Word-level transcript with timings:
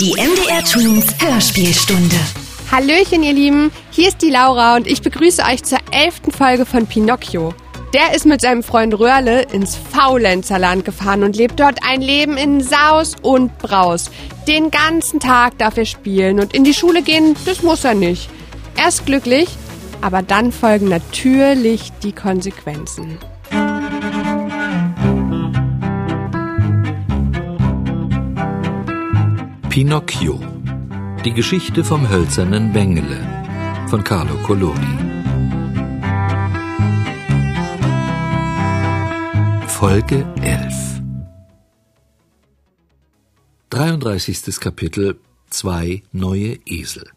Die 0.00 0.12
MDR 0.12 0.64
Twins 0.64 1.14
Hörspielstunde. 1.18 2.16
Hallöchen, 2.72 3.22
ihr 3.22 3.34
Lieben. 3.34 3.70
Hier 3.90 4.08
ist 4.08 4.22
die 4.22 4.30
Laura 4.30 4.76
und 4.76 4.86
ich 4.86 5.02
begrüße 5.02 5.42
euch 5.42 5.62
zur 5.62 5.76
elften 5.92 6.32
Folge 6.32 6.64
von 6.64 6.86
Pinocchio. 6.86 7.52
Der 7.92 8.14
ist 8.14 8.24
mit 8.24 8.40
seinem 8.40 8.62
Freund 8.62 8.98
Röhrle 8.98 9.42
ins 9.52 9.76
Faulenzerland 9.76 10.86
gefahren 10.86 11.22
und 11.22 11.36
lebt 11.36 11.60
dort 11.60 11.80
ein 11.86 12.00
Leben 12.00 12.38
in 12.38 12.62
Saus 12.62 13.14
und 13.20 13.58
Braus. 13.58 14.10
Den 14.48 14.70
ganzen 14.70 15.20
Tag 15.20 15.58
darf 15.58 15.76
er 15.76 15.84
spielen 15.84 16.40
und 16.40 16.54
in 16.54 16.64
die 16.64 16.72
Schule 16.72 17.02
gehen, 17.02 17.36
das 17.44 17.62
muss 17.62 17.84
er 17.84 17.92
nicht. 17.92 18.30
Er 18.78 18.88
ist 18.88 19.04
glücklich, 19.04 19.50
aber 20.00 20.22
dann 20.22 20.50
folgen 20.50 20.88
natürlich 20.88 21.92
die 22.02 22.12
Konsequenzen. 22.12 23.18
Pinocchio. 29.70 30.40
Die 31.24 31.32
Geschichte 31.32 31.84
vom 31.84 32.08
hölzernen 32.08 32.72
Bengele 32.72 33.20
von 33.88 34.02
Carlo 34.02 34.34
Collodi. 34.38 34.94
Folge 39.68 40.26
11 40.42 41.00
33. 43.70 44.58
Kapitel 44.58 45.20
Zwei 45.50 46.02
neue 46.10 46.58
Esel 46.66 47.08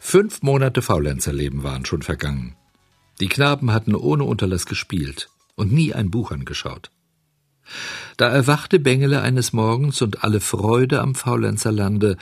Fünf 0.00 0.40
Monate 0.40 0.80
Faulenzerleben 0.80 1.62
waren 1.62 1.84
schon 1.84 2.00
vergangen. 2.00 2.56
Die 3.20 3.28
Knaben 3.28 3.70
hatten 3.70 3.94
ohne 3.94 4.24
Unterlass 4.24 4.64
gespielt 4.64 5.28
und 5.56 5.74
nie 5.74 5.92
ein 5.92 6.10
Buch 6.10 6.30
angeschaut. 6.30 6.90
Da 8.16 8.28
erwachte 8.28 8.78
Bengele 8.78 9.22
eines 9.22 9.52
Morgens 9.52 10.02
und 10.02 10.24
alle 10.24 10.40
Freude 10.40 11.00
am 11.00 11.14
Faulenzerlande 11.14 12.16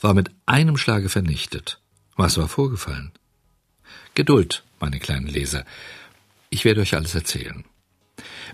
war 0.00 0.14
mit 0.14 0.30
einem 0.46 0.76
Schlage 0.76 1.08
vernichtet. 1.08 1.80
Was 2.16 2.38
war 2.38 2.48
vorgefallen? 2.48 3.12
Geduld, 4.14 4.64
meine 4.80 4.98
kleinen 4.98 5.26
Leser. 5.26 5.64
Ich 6.50 6.64
werde 6.64 6.80
euch 6.80 6.94
alles 6.94 7.14
erzählen. 7.14 7.64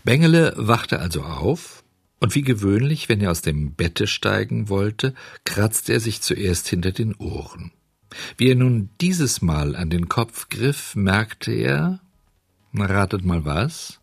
Bengele 0.04 0.54
wachte 0.56 0.98
also 0.98 1.22
auf, 1.22 1.82
und 2.18 2.34
wie 2.36 2.42
gewöhnlich, 2.42 3.08
wenn 3.08 3.20
er 3.20 3.32
aus 3.32 3.42
dem 3.42 3.74
Bette 3.74 4.06
steigen 4.06 4.68
wollte, 4.68 5.14
kratzte 5.44 5.92
er 5.92 6.00
sich 6.00 6.20
zuerst 6.20 6.68
hinter 6.68 6.92
den 6.92 7.16
Ohren. 7.16 7.72
Wie 8.36 8.48
er 8.48 8.54
nun 8.54 8.90
dieses 9.00 9.42
Mal 9.42 9.74
an 9.74 9.90
den 9.90 10.08
Kopf 10.08 10.48
griff, 10.48 10.94
merkte 10.94 11.52
er, 11.52 12.00
ratet 12.74 13.24
mal 13.24 13.44
was, 13.44 14.00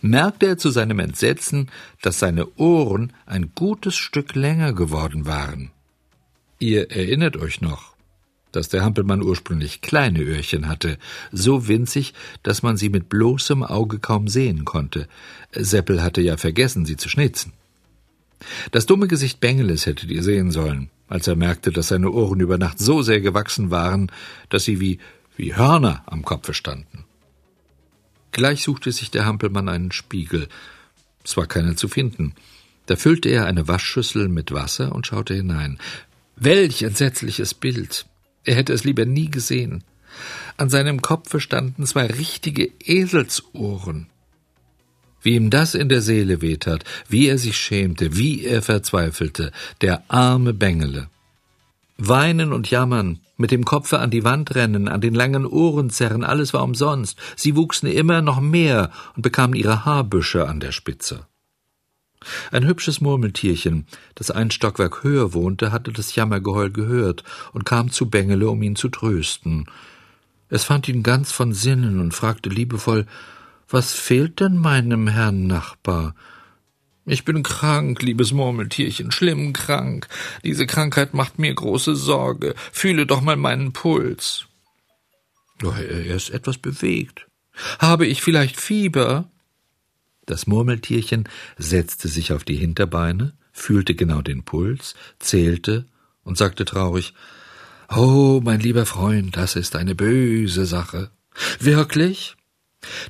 merkte 0.00 0.46
er 0.46 0.58
zu 0.58 0.70
seinem 0.70 0.98
Entsetzen, 0.98 1.70
dass 2.00 2.18
seine 2.18 2.46
Ohren 2.56 3.12
ein 3.26 3.52
gutes 3.54 3.96
Stück 3.96 4.34
länger 4.34 4.72
geworden 4.72 5.26
waren. 5.26 5.70
Ihr 6.58 6.90
erinnert 6.90 7.36
euch 7.36 7.60
noch, 7.60 7.92
dass 8.52 8.68
der 8.68 8.84
Hampelmann 8.84 9.22
ursprünglich 9.22 9.80
kleine 9.80 10.20
Öhrchen 10.20 10.68
hatte, 10.68 10.98
so 11.32 11.66
winzig, 11.68 12.14
dass 12.42 12.62
man 12.62 12.76
sie 12.76 12.90
mit 12.90 13.08
bloßem 13.08 13.62
Auge 13.62 13.98
kaum 13.98 14.28
sehen 14.28 14.64
konnte. 14.64 15.08
Seppel 15.52 16.02
hatte 16.02 16.20
ja 16.20 16.36
vergessen, 16.36 16.86
sie 16.86 16.96
zu 16.96 17.08
schnitzen. 17.08 17.52
Das 18.70 18.86
dumme 18.86 19.08
Gesicht 19.08 19.40
Bengeles 19.40 19.86
hättet 19.86 20.10
ihr 20.10 20.22
sehen 20.22 20.50
sollen, 20.50 20.90
als 21.08 21.26
er 21.26 21.36
merkte, 21.36 21.72
dass 21.72 21.88
seine 21.88 22.10
Ohren 22.10 22.40
über 22.40 22.58
Nacht 22.58 22.78
so 22.78 23.02
sehr 23.02 23.20
gewachsen 23.20 23.70
waren, 23.70 24.10
dass 24.48 24.64
sie 24.64 24.80
wie, 24.80 24.98
wie 25.36 25.54
Hörner 25.54 26.02
am 26.06 26.24
Kopfe 26.24 26.54
standen. 26.54 27.04
Gleich 28.32 28.62
suchte 28.62 28.90
sich 28.92 29.10
der 29.10 29.26
Hampelmann 29.26 29.68
einen 29.68 29.92
Spiegel. 29.92 30.48
Es 31.24 31.36
war 31.36 31.46
keiner 31.46 31.76
zu 31.76 31.88
finden. 31.88 32.34
Da 32.86 32.96
füllte 32.96 33.28
er 33.28 33.46
eine 33.46 33.68
Waschschüssel 33.68 34.28
mit 34.28 34.52
Wasser 34.52 34.92
und 34.92 35.06
schaute 35.06 35.34
hinein. 35.34 35.78
Welch 36.36 36.82
entsetzliches 36.82 37.54
Bild! 37.54 38.06
Er 38.44 38.56
hätte 38.56 38.72
es 38.72 38.82
lieber 38.82 39.04
nie 39.04 39.30
gesehen. 39.30 39.84
An 40.56 40.68
seinem 40.68 41.00
Kopfe 41.00 41.40
standen 41.40 41.86
zwei 41.86 42.06
richtige 42.06 42.70
Eselsohren. 42.84 44.08
Wie 45.22 45.36
ihm 45.36 45.50
das 45.50 45.74
in 45.74 45.88
der 45.88 46.02
Seele 46.02 46.42
wehtat, 46.42 46.84
wie 47.08 47.28
er 47.28 47.38
sich 47.38 47.56
schämte, 47.56 48.16
wie 48.16 48.44
er 48.44 48.62
verzweifelte, 48.62 49.52
der 49.80 50.02
arme 50.08 50.52
Bengele. 50.52 51.08
Weinen 52.08 52.52
und 52.52 52.70
jammern, 52.70 53.20
mit 53.36 53.50
dem 53.50 53.64
Kopfe 53.64 53.98
an 53.98 54.10
die 54.10 54.24
Wand 54.24 54.54
rennen, 54.54 54.88
an 54.88 55.00
den 55.00 55.14
langen 55.14 55.46
Ohren 55.46 55.90
zerren, 55.90 56.24
alles 56.24 56.52
war 56.52 56.62
umsonst. 56.62 57.18
Sie 57.36 57.56
wuchsen 57.56 57.88
immer 57.88 58.22
noch 58.22 58.40
mehr 58.40 58.90
und 59.14 59.22
bekamen 59.22 59.54
ihre 59.54 59.84
Haarbüsche 59.84 60.48
an 60.48 60.60
der 60.60 60.72
Spitze. 60.72 61.26
Ein 62.50 62.66
hübsches 62.66 63.00
Murmeltierchen, 63.00 63.86
das 64.14 64.30
ein 64.30 64.50
Stockwerk 64.50 65.02
höher 65.02 65.34
wohnte, 65.34 65.72
hatte 65.72 65.92
das 65.92 66.14
Jammergeheul 66.14 66.70
gehört 66.70 67.24
und 67.52 67.64
kam 67.64 67.90
zu 67.90 68.08
Bengele, 68.08 68.48
um 68.48 68.62
ihn 68.62 68.76
zu 68.76 68.88
trösten. 68.88 69.66
Es 70.48 70.64
fand 70.64 70.88
ihn 70.88 71.02
ganz 71.02 71.32
von 71.32 71.52
Sinnen 71.52 72.00
und 72.00 72.14
fragte 72.14 72.48
liebevoll 72.48 73.06
Was 73.68 73.92
fehlt 73.92 74.40
denn 74.40 74.56
meinem 74.56 75.08
Herrn 75.08 75.46
Nachbar? 75.46 76.14
Ich 77.04 77.24
bin 77.24 77.42
krank, 77.42 78.02
liebes 78.02 78.32
Murmeltierchen, 78.32 79.10
schlimm 79.10 79.52
krank. 79.52 80.08
Diese 80.44 80.66
Krankheit 80.66 81.14
macht 81.14 81.38
mir 81.38 81.52
große 81.52 81.96
Sorge. 81.96 82.54
Fühle 82.70 83.06
doch 83.06 83.20
mal 83.20 83.36
meinen 83.36 83.72
Puls. 83.72 84.46
Oh, 85.64 85.70
er 85.70 86.14
ist 86.14 86.30
etwas 86.30 86.58
bewegt. 86.58 87.26
Habe 87.78 88.06
ich 88.06 88.22
vielleicht 88.22 88.60
Fieber? 88.60 89.28
Das 90.26 90.46
Murmeltierchen 90.46 91.28
setzte 91.58 92.08
sich 92.08 92.32
auf 92.32 92.44
die 92.44 92.56
Hinterbeine, 92.56 93.32
fühlte 93.52 93.94
genau 93.94 94.22
den 94.22 94.44
Puls, 94.44 94.94
zählte 95.18 95.86
und 96.22 96.38
sagte 96.38 96.64
traurig 96.64 97.14
Oh, 97.94 98.40
mein 98.42 98.60
lieber 98.60 98.86
Freund, 98.86 99.36
das 99.36 99.56
ist 99.56 99.76
eine 99.76 99.94
böse 99.94 100.64
Sache. 100.64 101.10
Wirklich? 101.58 102.36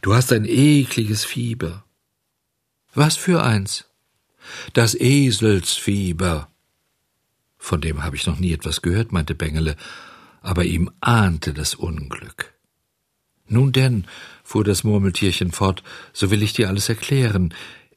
Du 0.01 0.15
hast 0.15 0.33
ein 0.33 0.45
ekliges 0.45 1.25
Fieber. 1.25 1.82
Was 2.95 3.17
für 3.17 3.43
eins? 3.43 3.87
Das 4.75 4.95
Eselsfieber. 4.95 6.49
Von 7.57 7.81
dem 7.81 8.03
habe 8.03 8.17
ich 8.17 8.27
noch 8.27 8.39
nie 8.39 8.53
etwas 8.53 8.83
gehört, 8.83 9.13
meinte 9.13 9.35
Bengele, 9.35 9.77
aber 10.43 10.65
ihm 10.65 10.91
ahnte 11.01 11.55
das 11.55 11.75
Unglück. 11.75 12.53
Nun 13.49 13.73
denn, 13.73 14.07
fuhr 14.45 14.65
das 14.65 14.85
Murmeltierchen 14.85 15.53
fort, 15.53 15.83
so 16.13 16.31
will 16.31 16.43
ich 16.43 16.53
dir 16.53 16.69
alles 16.69 16.89
erklären. 16.89 17.55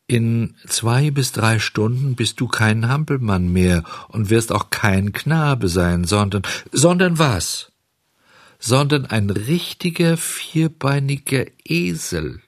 In 0.08 0.56
zwei 0.68 1.12
bis 1.12 1.32
drei 1.32 1.60
Stunden 1.60 2.16
bist 2.16 2.40
du 2.40 2.48
kein 2.48 2.88
Hampelmann 2.88 3.52
mehr 3.52 3.84
und 4.10 4.30
wirst 4.30 4.52
auch 4.52 4.70
kein 4.70 5.12
Knabe 5.14 5.68
sein, 5.68 6.04
sondern 6.04 6.44
sondern 6.72 7.18
was? 7.18 7.72
Sondern 8.60 9.06
ein 9.06 9.30
richtiger 9.30 10.16
vierbeiniger 10.16 11.46
Esel. 11.66 12.42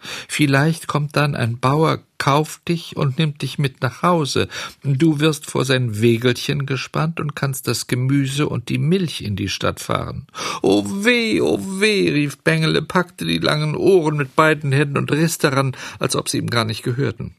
Vielleicht 0.00 0.86
kommt 0.86 1.16
dann 1.16 1.34
ein 1.34 1.58
Bauer, 1.58 2.00
kauft 2.18 2.68
dich 2.68 2.96
und 2.96 3.18
nimmt 3.18 3.42
dich 3.42 3.58
mit 3.58 3.82
nach 3.82 4.02
Hause. 4.02 4.48
Du 4.82 5.20
wirst 5.20 5.46
vor 5.46 5.64
sein 5.64 6.00
Wägelchen 6.00 6.66
gespannt 6.66 7.20
und 7.20 7.36
kannst 7.36 7.68
das 7.68 7.86
Gemüse 7.86 8.48
und 8.48 8.68
die 8.68 8.78
Milch 8.78 9.20
in 9.22 9.36
die 9.36 9.48
Stadt 9.48 9.80
fahren. 9.80 10.26
Oh 10.62 10.84
weh, 11.04 11.40
oh 11.40 11.58
weh, 11.80 12.10
rief 12.10 12.38
Bengele, 12.38 12.82
packte 12.82 13.24
die 13.24 13.38
langen 13.38 13.76
Ohren 13.76 14.16
mit 14.16 14.36
beiden 14.36 14.72
Händen 14.72 14.98
und 14.98 15.12
riss 15.12 15.38
daran, 15.38 15.76
als 15.98 16.16
ob 16.16 16.28
sie 16.28 16.38
ihm 16.38 16.50
gar 16.50 16.64
nicht 16.64 16.82
gehörten. 16.82 17.36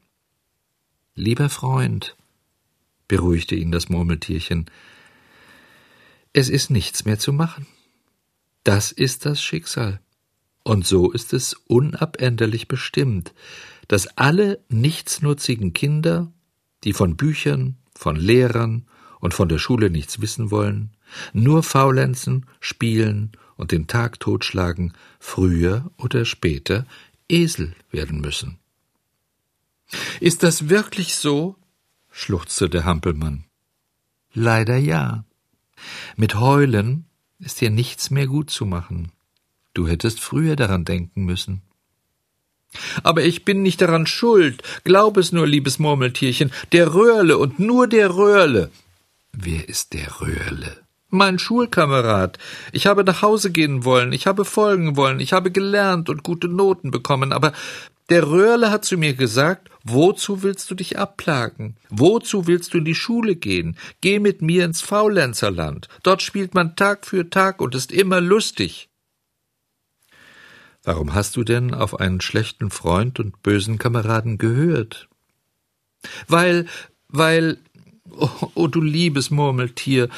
Lieber 1.16 1.50
Freund, 1.50 2.16
beruhigte 3.08 3.56
ihn 3.56 3.72
das 3.72 3.90
Murmeltierchen, 3.90 4.70
es 6.34 6.48
ist 6.48 6.70
nichts 6.70 7.04
mehr 7.04 7.20
zu 7.20 7.34
machen. 7.34 7.68
Das 8.64 8.92
ist 8.92 9.26
das 9.26 9.42
Schicksal. 9.42 10.00
Und 10.64 10.86
so 10.86 11.12
ist 11.12 11.34
es 11.34 11.54
unabänderlich 11.68 12.68
bestimmt, 12.68 13.34
dass 13.88 14.18
alle 14.18 14.64
nichtsnutzigen 14.70 15.74
Kinder, 15.74 16.32
die 16.84 16.94
von 16.94 17.18
Büchern, 17.18 17.78
von 17.96 18.16
Lehrern 18.16 18.86
und 19.20 19.34
von 19.34 19.50
der 19.50 19.58
Schule 19.58 19.90
nichts 19.90 20.22
wissen 20.22 20.52
wollen, 20.52 20.92
nur 21.34 21.64
faulenzen, 21.64 22.46
spielen 22.60 23.32
und 23.56 23.72
den 23.72 23.88
Tag 23.88 24.20
totschlagen, 24.20 24.94
früher 25.20 25.92
oder 25.98 26.26
später 26.26 26.86
Esel 27.28 27.76
werden 27.92 28.22
müssen. 28.22 28.60
Ist 30.20 30.44
das 30.44 30.70
wirklich 30.70 31.16
so? 31.16 31.58
schluchzte 32.12 32.70
der 32.70 32.86
Hampelmann. 32.86 33.46
Leider 34.34 34.78
ja. 34.78 35.26
Mit 36.16 36.36
Heulen 36.36 37.06
ist 37.40 37.60
hier 37.60 37.72
nichts 37.72 38.10
mehr 38.10 38.28
gut 38.28 38.50
zu 38.50 38.66
machen. 38.66 39.12
Du 39.74 39.88
hättest 39.88 40.20
früher 40.20 40.56
daran 40.56 40.86
denken 40.86 41.24
müssen. 41.24 41.62
Aber 43.04 43.24
ich 43.24 43.44
bin 43.46 43.64
nicht 43.64 43.82
daran 43.82 44.08
schuld. 44.08 44.64
Glaub 44.84 45.18
es 45.18 45.32
nur, 45.32 45.48
liebes 45.48 45.80
Murmeltierchen. 45.80 46.52
Der 46.72 46.94
Röhrle 46.94 47.38
und 47.38 47.60
nur 47.60 47.88
der 47.88 48.16
Röhrle. 48.16 48.72
Wer 49.34 49.68
ist 49.68 49.94
der 49.94 50.22
Röhrle? 50.22 50.78
Mein 51.10 51.40
Schulkamerad. 51.40 52.38
Ich 52.72 52.88
habe 52.88 53.04
nach 53.04 53.22
Hause 53.22 53.52
gehen 53.52 53.84
wollen, 53.84 54.14
ich 54.14 54.28
habe 54.28 54.46
folgen 54.46 54.96
wollen, 54.96 55.20
ich 55.20 55.34
habe 55.34 55.52
gelernt 55.52 56.10
und 56.10 56.24
gute 56.24 56.48
Noten 56.48 56.90
bekommen, 56.90 57.34
aber 57.34 57.52
Der 58.12 58.28
Röhrle 58.28 58.72
hat 58.72 58.84
zu 58.84 58.98
mir 58.98 59.14
gesagt, 59.14 59.70
wozu 59.86 60.44
willst 60.44 60.70
du 60.70 60.76
dich 60.76 61.00
abplagen? 61.00 61.78
Wozu 61.90 62.46
willst 62.46 62.74
du 62.74 62.80
in 62.80 62.84
die 62.84 62.94
Schule 62.94 63.38
gehen? 63.38 63.78
Geh 64.02 64.20
mit 64.20 64.42
mir 64.42 64.66
ins 64.66 64.82
Faulenzerland. 64.82 65.88
Dort 66.04 66.22
spielt 66.22 66.54
man 66.54 66.76
Tag 66.76 67.06
für 67.06 67.30
Tag 67.30 67.62
und 67.62 67.74
ist 67.74 67.90
immer 67.90 68.20
lustig. 68.20 68.90
Warum 70.84 71.14
hast 71.14 71.36
du 71.36 71.44
denn 71.44 71.74
auf 71.74 72.00
einen 72.00 72.22
schlechten 72.22 72.72
Freund 72.72 73.20
und 73.20 73.44
bösen 73.44 73.78
Kameraden 73.78 74.38
gehört? 74.38 75.10
Weil, 76.28 76.66
weil, 77.08 77.58
oh, 78.10 78.30
oh 78.56 78.68
du 78.68 78.82
liebes 78.82 79.30
Murmeltier, 79.30 80.10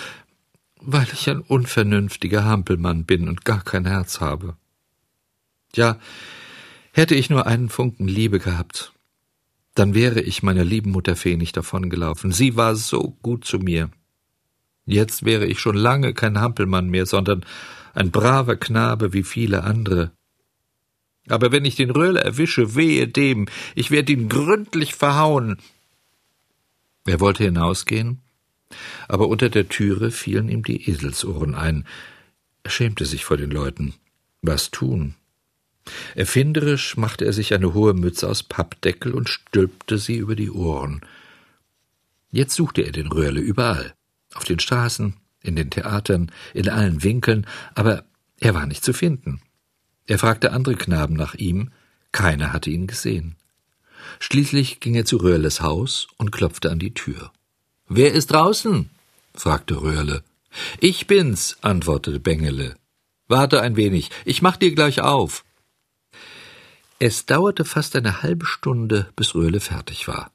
weil 0.80 1.07
ich 1.12 1.30
ein 1.30 1.42
unvernünftiger 1.42 2.45
Hampelmann 2.45 3.06
bin 3.06 3.27
und 3.27 3.45
gar 3.45 3.63
kein 3.63 3.86
Herz 3.86 4.21
habe. 4.21 4.56
Ja, 5.75 5.98
hätte 6.92 7.16
ich 7.16 7.30
nur 7.30 7.48
einen 7.48 7.69
Funken 7.69 8.07
Liebe 8.07 8.39
gehabt, 8.39 8.94
dann 9.75 9.95
wäre 9.95 10.21
ich 10.21 10.44
meiner 10.44 10.63
lieben 10.63 10.92
Mutter 10.92 11.16
Fee 11.16 11.36
nicht 11.36 11.57
davongelaufen. 11.57 12.31
Sie 12.31 12.56
war 12.56 12.75
so 12.75 13.18
gut 13.21 13.44
zu 13.44 13.59
mir. 13.59 13.89
Jetzt 14.86 15.25
wäre 15.25 15.45
ich 15.45 15.59
schon 15.59 15.75
lange 15.75 16.13
kein 16.13 16.39
Hampelmann 16.39 16.89
mehr, 16.89 17.06
sondern 17.06 17.45
ein 17.94 18.12
braver 18.12 18.56
Knabe 18.56 19.13
wie 19.13 19.24
viele 19.24 19.63
andere. 19.63 20.12
Aber 21.28 21.52
wenn 21.52 21.66
ich 21.66 21.75
den 21.75 21.90
Röhle 21.90 22.22
erwische, 22.22 22.75
wehe 22.75 23.08
dem, 23.08 23.48
ich 23.75 23.92
werde 23.92 24.12
ihn 24.14 24.30
gründlich 24.30 24.94
verhauen. 24.94 25.58
Er 27.06 27.20
wollte 27.20 27.44
hinausgehen, 27.44 28.22
aber 29.08 29.28
unter 29.28 29.50
der 29.50 29.70
Türe 29.70 30.12
fielen 30.12 30.50
ihm 30.50 30.64
die 30.64 30.90
Eselsohren 30.90 31.56
ein. 31.56 31.86
Er 32.64 32.72
schämte 32.72 33.06
sich 33.06 33.25
vor 33.25 33.38
den 33.38 33.52
Leuten. 33.52 33.94
Was 34.42 34.72
tun? 34.72 35.16
Erfinderisch 36.16 36.96
machte 36.98 37.26
er 37.26 37.34
sich 37.34 37.54
eine 37.54 37.74
hohe 37.74 37.94
Mütze 37.94 38.30
aus 38.30 38.44
Pappdeckel 38.44 39.14
und 39.14 39.30
stülpte 39.30 39.98
sie 39.98 40.16
über 40.16 40.36
die 40.36 40.52
Ohren. 40.52 41.02
Jetzt 42.31 42.56
suchte 42.56 42.81
er 42.81 42.92
den 42.92 43.08
Röhrle 43.08 43.42
überall. 43.42 43.94
Auf 44.34 44.46
den 44.46 44.60
Straßen, 44.60 45.16
in 45.42 45.56
den 45.56 45.69
Theatern, 45.69 46.31
in 46.54 46.69
allen 46.69 47.04
Winkeln, 47.04 47.46
aber 47.76 48.06
er 48.40 48.54
war 48.56 48.66
nicht 48.66 48.84
zu 48.84 48.94
finden. 48.94 49.42
Er 50.08 50.20
fragte 50.20 50.52
andere 50.52 50.76
Knaben 50.76 51.16
nach 51.16 51.36
ihm, 51.36 51.72
keiner 52.12 52.54
hatte 52.54 52.70
ihn 52.70 52.88
gesehen. 52.88 53.36
Schließlich 54.20 54.80
ging 54.80 54.96
er 54.96 55.06
zu 55.06 55.18
Röhrles 55.18 55.62
Haus 55.62 56.08
und 56.18 56.32
klopfte 56.32 56.72
an 56.72 56.80
die 56.80 56.94
Tür. 56.94 57.32
Wer 57.88 58.14
ist 58.14 58.32
draußen? 58.32 58.90
fragte 59.34 59.82
Röhrle. 59.82 60.24
Ich 60.80 61.08
bin's, 61.08 61.58
antwortete 61.62 62.20
Bengele. 62.20 62.76
Warte 63.28 63.62
ein 63.62 63.76
wenig, 63.76 64.12
ich 64.26 64.42
mach 64.42 64.58
dir 64.58 64.74
gleich 64.76 65.02
auf. 65.02 65.44
Es 67.00 67.26
dauerte 67.26 67.66
fast 67.66 67.96
eine 67.96 68.22
halbe 68.22 68.46
Stunde, 68.46 69.10
bis 69.16 69.34
Röhrle 69.36 69.60
fertig 69.60 70.08
war. 70.08 70.32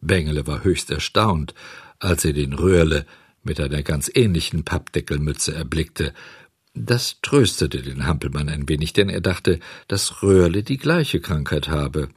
Bengele 0.00 0.46
war 0.46 0.62
höchst 0.62 0.90
erstaunt, 0.90 1.54
als 1.98 2.24
er 2.24 2.32
den 2.32 2.52
Röhrle 2.52 3.04
mit 3.42 3.60
einer 3.60 3.82
ganz 3.82 4.10
ähnlichen 4.14 4.64
Pappdeckelmütze 4.64 5.54
erblickte, 5.54 6.14
das 6.86 7.18
tröstete 7.22 7.82
den 7.82 8.06
Hampelmann 8.06 8.48
ein 8.48 8.68
wenig, 8.68 8.92
denn 8.92 9.08
er 9.08 9.20
dachte, 9.20 9.60
dass 9.86 10.22
Röhrle 10.22 10.62
die 10.62 10.78
gleiche 10.78 11.20
Krankheit 11.20 11.68
habe. 11.68 12.08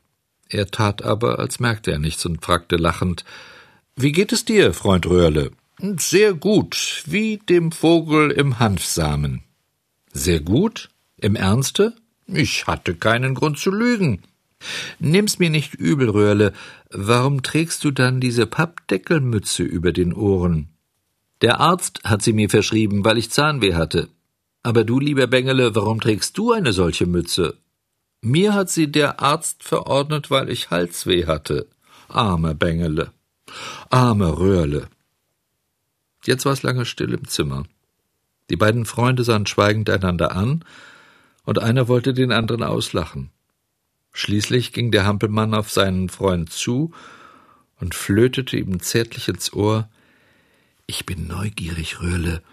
Er 0.49 0.67
tat 0.67 1.03
aber, 1.03 1.39
als 1.39 1.59
merkte 1.59 1.91
er 1.91 1.99
nichts 1.99 2.25
und 2.25 2.43
fragte 2.43 2.75
lachend 2.75 3.23
Wie 3.95 4.11
geht 4.11 4.31
es 4.31 4.45
dir, 4.45 4.73
Freund 4.73 5.05
Röhrle? 5.05 5.51
Sehr 5.97 6.33
gut, 6.33 7.03
wie 7.07 7.37
dem 7.37 7.71
Vogel 7.71 8.31
im 8.31 8.59
Hanfsamen. 8.59 9.43
Sehr 10.13 10.39
gut? 10.39 10.89
Im 11.17 11.35
Ernste? 11.35 11.95
Ich 12.27 12.67
hatte 12.67 12.95
keinen 12.95 13.33
Grund 13.33 13.57
zu 13.57 13.71
lügen. 13.71 14.21
Nimm's 14.99 15.39
mir 15.39 15.49
nicht 15.49 15.73
übel, 15.73 16.09
Röhrle. 16.09 16.53
Warum 16.89 17.41
trägst 17.41 17.83
du 17.83 17.91
dann 17.91 18.19
diese 18.19 18.45
Pappdeckelmütze 18.45 19.63
über 19.63 19.91
den 19.91 20.13
Ohren? 20.13 20.69
Der 21.41 21.59
Arzt 21.59 22.01
hat 22.03 22.21
sie 22.21 22.33
mir 22.33 22.49
verschrieben, 22.49 23.03
weil 23.03 23.17
ich 23.17 23.31
Zahnweh 23.31 23.73
hatte. 23.73 24.09
Aber 24.63 24.83
du, 24.83 24.99
lieber 24.99 25.27
Bengele, 25.27 25.75
warum 25.75 25.99
trägst 25.99 26.37
du 26.37 26.51
eine 26.51 26.73
solche 26.73 27.05
Mütze? 27.05 27.57
Mir 28.21 28.53
hat 28.53 28.69
sie 28.69 28.91
der 28.91 29.19
Arzt 29.19 29.63
verordnet, 29.63 30.29
weil 30.29 30.49
ich 30.49 30.69
Halsweh 30.69 31.25
hatte. 31.25 31.67
Armer 32.07 32.53
Bengele. 32.53 33.11
Armer 33.89 34.37
Röhrle. 34.37 34.87
Jetzt 36.23 36.45
war 36.45 36.53
es 36.53 36.61
lange 36.61 36.85
still 36.85 37.13
im 37.13 37.27
Zimmer. 37.27 37.63
Die 38.49 38.55
beiden 38.55 38.85
Freunde 38.85 39.23
sahen 39.23 39.47
schweigend 39.47 39.89
einander 39.89 40.35
an, 40.35 40.63
und 41.43 41.57
einer 41.57 41.87
wollte 41.87 42.13
den 42.13 42.31
anderen 42.31 42.61
auslachen. 42.61 43.31
Schließlich 44.13 44.73
ging 44.73 44.91
der 44.91 45.05
Hampelmann 45.05 45.55
auf 45.55 45.71
seinen 45.71 46.09
Freund 46.09 46.51
zu 46.51 46.91
und 47.79 47.95
flötete 47.95 48.57
ihm 48.57 48.79
zärtlich 48.79 49.27
ins 49.27 49.53
Ohr 49.53 49.89
Ich 50.85 51.05
bin 51.05 51.27
neugierig, 51.27 52.01
Röhrle. 52.01 52.43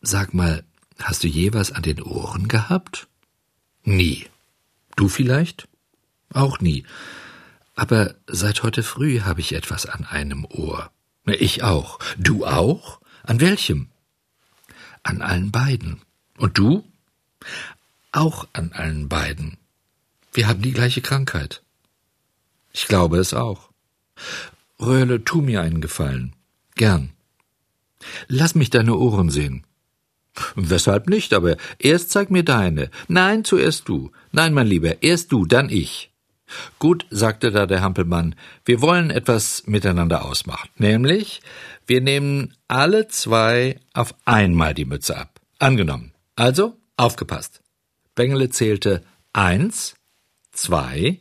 Sag 0.00 0.34
mal, 0.34 0.62
Hast 0.98 1.22
du 1.24 1.28
je 1.28 1.52
was 1.52 1.72
an 1.72 1.82
den 1.82 2.02
Ohren 2.02 2.48
gehabt? 2.48 3.06
Nie. 3.84 4.26
Du 4.96 5.08
vielleicht? 5.08 5.68
Auch 6.32 6.60
nie. 6.60 6.84
Aber 7.74 8.16
seit 8.26 8.62
heute 8.62 8.82
früh 8.82 9.20
habe 9.20 9.40
ich 9.40 9.54
etwas 9.54 9.86
an 9.86 10.04
einem 10.04 10.44
Ohr. 10.44 10.90
Ich 11.24 11.62
auch. 11.62 11.98
Du 12.18 12.44
auch? 12.44 13.00
An 13.22 13.40
welchem? 13.40 13.88
An 15.02 15.22
allen 15.22 15.52
beiden. 15.52 16.02
Und 16.36 16.58
du? 16.58 16.84
Auch 18.12 18.48
an 18.52 18.72
allen 18.72 19.08
beiden. 19.08 19.58
Wir 20.32 20.48
haben 20.48 20.62
die 20.62 20.72
gleiche 20.72 21.02
Krankheit. 21.02 21.62
Ich 22.72 22.86
glaube 22.86 23.18
es 23.18 23.34
auch. 23.34 23.70
Röhle, 24.80 25.24
tu 25.24 25.40
mir 25.40 25.62
einen 25.62 25.80
Gefallen. 25.80 26.34
Gern. 26.74 27.10
Lass 28.26 28.54
mich 28.54 28.70
deine 28.70 28.96
Ohren 28.96 29.30
sehen. 29.30 29.64
Weshalb 30.54 31.08
nicht, 31.08 31.32
aber 31.32 31.56
erst 31.78 32.10
zeig 32.10 32.30
mir 32.30 32.44
deine. 32.44 32.90
Nein, 33.08 33.44
zuerst 33.44 33.88
du. 33.88 34.10
Nein, 34.32 34.54
mein 34.54 34.66
Lieber, 34.66 35.02
erst 35.02 35.32
du, 35.32 35.44
dann 35.46 35.70
ich. 35.70 36.10
Gut, 36.78 37.06
sagte 37.10 37.50
da 37.50 37.66
der 37.66 37.82
Hampelmann, 37.82 38.34
wir 38.64 38.80
wollen 38.80 39.10
etwas 39.10 39.64
miteinander 39.66 40.24
ausmachen. 40.24 40.70
Nämlich, 40.76 41.42
wir 41.86 42.00
nehmen 42.00 42.54
alle 42.68 43.08
zwei 43.08 43.80
auf 43.92 44.14
einmal 44.24 44.74
die 44.74 44.84
Mütze 44.84 45.16
ab. 45.16 45.40
Angenommen. 45.58 46.12
Also, 46.36 46.76
aufgepasst. 46.96 47.62
Bengele 48.14 48.50
zählte 48.50 49.02
eins, 49.32 49.94
zwei, 50.52 51.20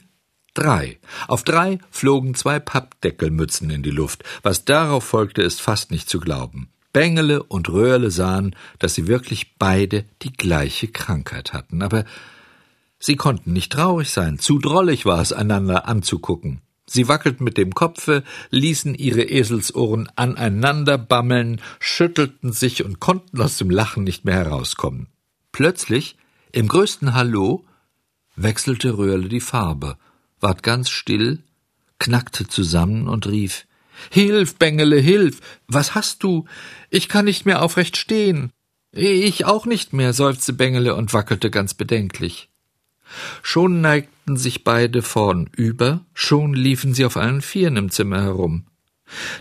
drei. 0.53 0.99
Auf 1.27 1.43
drei 1.43 1.79
flogen 1.91 2.33
zwei 2.33 2.59
Pappdeckelmützen 2.59 3.69
in 3.69 3.83
die 3.83 3.91
Luft. 3.91 4.23
Was 4.43 4.65
darauf 4.65 5.03
folgte, 5.03 5.41
ist 5.41 5.61
fast 5.61 5.91
nicht 5.91 6.09
zu 6.09 6.19
glauben. 6.19 6.69
Bengele 6.97 7.43
und 7.43 7.69
Röhrle 7.69 8.09
sahen, 8.09 8.55
dass 8.79 8.95
sie 8.95 9.05
wirklich 9.05 9.59
beide 9.59 10.05
die 10.23 10.33
gleiche 10.33 10.87
Krankheit 10.87 11.53
hatten, 11.53 11.83
aber 11.83 12.05
sie 12.97 13.15
konnten 13.15 13.53
nicht 13.53 13.71
traurig 13.71 14.09
sein, 14.09 14.39
zu 14.39 14.57
drollig 14.57 15.05
war 15.05 15.21
es, 15.21 15.31
einander 15.31 15.87
anzugucken. 15.87 16.59
Sie 16.87 17.07
wackelten 17.07 17.43
mit 17.43 17.59
dem 17.59 17.75
Kopfe, 17.75 18.23
ließen 18.49 18.95
ihre 18.95 19.21
Eselsohren 19.21 20.09
aneinander 20.15 20.97
bammeln, 20.97 21.61
schüttelten 21.79 22.51
sich 22.51 22.83
und 22.83 22.99
konnten 22.99 23.39
aus 23.43 23.59
dem 23.59 23.69
Lachen 23.69 24.03
nicht 24.03 24.25
mehr 24.25 24.33
herauskommen. 24.33 25.05
Plötzlich, 25.51 26.17
im 26.51 26.67
größten 26.67 27.13
Hallo, 27.13 27.63
wechselte 28.35 28.97
Röhrle 28.97 29.29
die 29.29 29.39
Farbe, 29.39 29.97
ward 30.39 30.63
ganz 30.63 30.89
still, 30.89 31.43
knackte 31.99 32.47
zusammen 32.47 33.07
und 33.07 33.27
rief 33.27 33.66
Hilf, 34.11 34.55
Bengele, 34.55 34.97
hilf! 34.97 35.39
Was 35.67 35.95
hast 35.95 36.23
du? 36.23 36.45
Ich 36.89 37.09
kann 37.09 37.25
nicht 37.25 37.45
mehr 37.45 37.61
aufrecht 37.61 37.97
stehen. 37.97 38.51
Ich 38.91 39.45
auch 39.45 39.65
nicht 39.65 39.93
mehr, 39.93 40.13
seufzte 40.13 40.53
Bengele 40.53 40.95
und 40.95 41.13
wackelte 41.13 41.51
ganz 41.51 41.73
bedenklich. 41.73 42.49
Schon 43.41 43.81
neigten 43.81 44.37
sich 44.37 44.63
beide 44.63 45.01
vornüber, 45.01 46.05
schon 46.13 46.53
liefen 46.53 46.93
sie 46.93 47.05
auf 47.05 47.17
allen 47.17 47.41
Vieren 47.41 47.77
im 47.77 47.91
Zimmer 47.91 48.21
herum. 48.21 48.65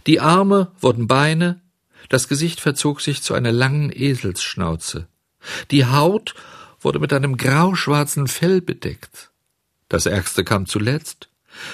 Die 0.07 0.21
Arme 0.21 0.73
wurden 0.81 1.07
Beine, 1.07 1.61
das 2.09 2.29
Gesicht 2.29 2.61
verzog 2.61 3.01
sich 3.01 3.23
zu 3.23 3.35
einer 3.35 3.53
langen 3.53 3.91
Eselsschnauze. 3.93 5.09
Die 5.71 5.87
Haut 5.87 6.35
wurde 6.81 6.99
mit 6.99 7.13
einem 7.13 7.37
grauschwarzen 7.37 8.29
Fell 8.29 8.61
bedeckt. 8.61 9.31
Das 9.89 10.07
Ärgste 10.07 10.45
kam 10.45 10.67
zuletzt 10.67 11.29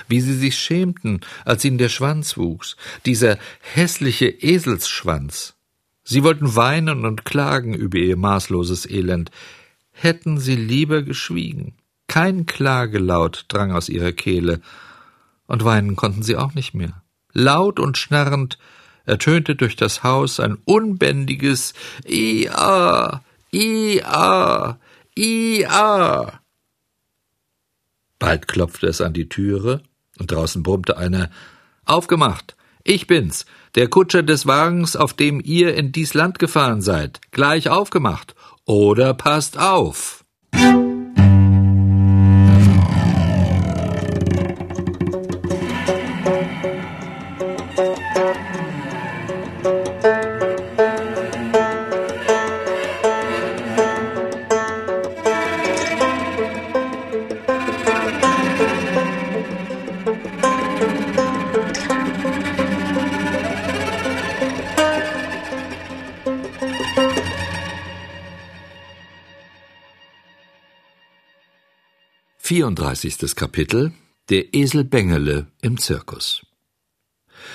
wie 0.09 0.21
sie 0.21 0.35
sich 0.35 0.57
schämten, 0.59 1.21
als 1.45 1.65
ihnen 1.65 1.79
der 1.79 1.89
Schwanz 1.89 2.37
wuchs, 2.37 2.77
dieser 3.07 3.39
hässliche 3.61 4.27
Eselsschwanz. 4.27 5.55
Sie 6.05 6.25
wollten 6.25 6.57
weinen 6.57 7.05
und 7.05 7.25
klagen 7.25 7.75
über 7.75 7.99
ihr 7.99 8.17
maßloses 8.17 8.89
Elend. 8.91 9.31
Hätten 9.93 10.39
sie 10.39 10.57
lieber 10.57 11.03
geschwiegen. 11.03 11.75
Kein 12.09 12.47
Klagelaut 12.47 13.45
drang 13.49 13.73
aus 13.73 13.89
ihrer 13.89 14.13
Kehle, 14.13 14.61
und 15.47 15.65
weinen 15.65 15.97
konnten 15.97 16.23
sie 16.23 16.37
auch 16.37 16.55
nicht 16.55 16.75
mehr. 16.75 17.03
Laut 17.33 17.79
und 17.79 17.99
schnarrend 17.99 18.59
ertönte 19.05 19.55
durch 19.55 19.77
das 19.77 20.03
Haus 20.03 20.41
ein 20.41 20.57
unbändiges 20.65 21.75
Ia, 22.07 23.23
Ia, 23.51 24.79
Ia. 25.15 26.42
Bald 28.23 28.47
klopfte 28.47 28.87
es 28.87 29.01
an 29.01 29.15
die 29.15 29.29
Türe, 29.29 29.83
und 30.21 30.31
draußen 30.31 30.63
brummte 30.63 30.97
einer 30.97 31.29
Aufgemacht. 31.85 32.55
Ich 32.85 33.09
bin's, 33.09 33.47
der 33.75 33.89
Kutscher 33.89 34.23
des 34.23 34.47
Wagens, 34.47 34.95
auf 34.95 35.13
dem 35.13 35.41
ihr 35.45 35.75
in 35.75 35.91
dies 35.91 36.15
Land 36.15 36.39
gefahren 36.39 36.83
seid. 36.83 37.21
Gleich 37.33 37.69
aufgemacht. 37.69 38.37
Oder 38.65 39.13
passt 39.15 39.59
auf. 39.59 40.25
34. 72.53 73.35
Kapitel 73.35 73.93
Der 74.29 74.53
Esel 74.53 74.85
Bengele 74.85 75.47
im 75.63 75.79
Zirkus 75.79 76.45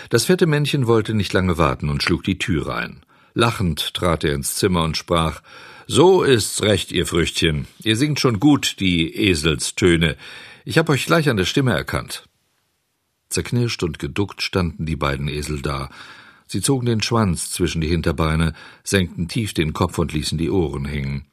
Das 0.10 0.25
fette 0.25 0.48
Männchen 0.48 0.88
wollte 0.88 1.13
nicht 1.13 1.34
lange 1.34 1.60
warten 1.60 1.89
und 1.89 2.01
schlug 2.01 2.24
die 2.24 2.39
Tür 2.39 2.75
ein. 2.75 3.06
Lachend 3.36 3.94
trat 3.94 4.24
er 4.24 4.34
ins 4.34 4.56
Zimmer 4.56 4.82
und 4.82 4.98
sprach 4.98 5.44
So 5.86 6.24
ist's 6.24 6.63
recht, 6.63 6.92
ihr 6.92 7.06
Früchtchen. 7.06 7.68
Ihr 7.84 7.96
singt 7.96 8.20
schon 8.20 8.39
gut 8.39 8.80
die 8.80 9.16
Eselstöne. 9.16 10.18
Ich 10.66 10.80
hab 10.80 10.89
euch 10.89 11.06
gleich 11.06 11.30
an 11.30 11.38
der 11.38 11.46
Stimme 11.46 11.74
erkannt. 11.74 12.27
Zerknirscht 13.30 13.84
und 13.84 14.00
geduckt 14.00 14.42
standen 14.42 14.88
die 14.88 14.96
beiden 14.96 15.27
Esel 15.27 15.62
da. 15.62 15.92
Sie 16.48 16.62
zogen 16.62 16.88
den 16.88 17.04
Schwanz 17.04 17.51
zwischen 17.51 17.82
die 17.82 17.88
Hinterbeine, 17.88 18.54
senkten 18.84 19.27
tief 19.27 19.54
den 19.54 19.74
Kopf 19.74 20.00
und 20.00 20.12
ließen 20.12 20.39
die 20.39 20.50
Ohren 20.50 20.86
hängen. 20.86 21.27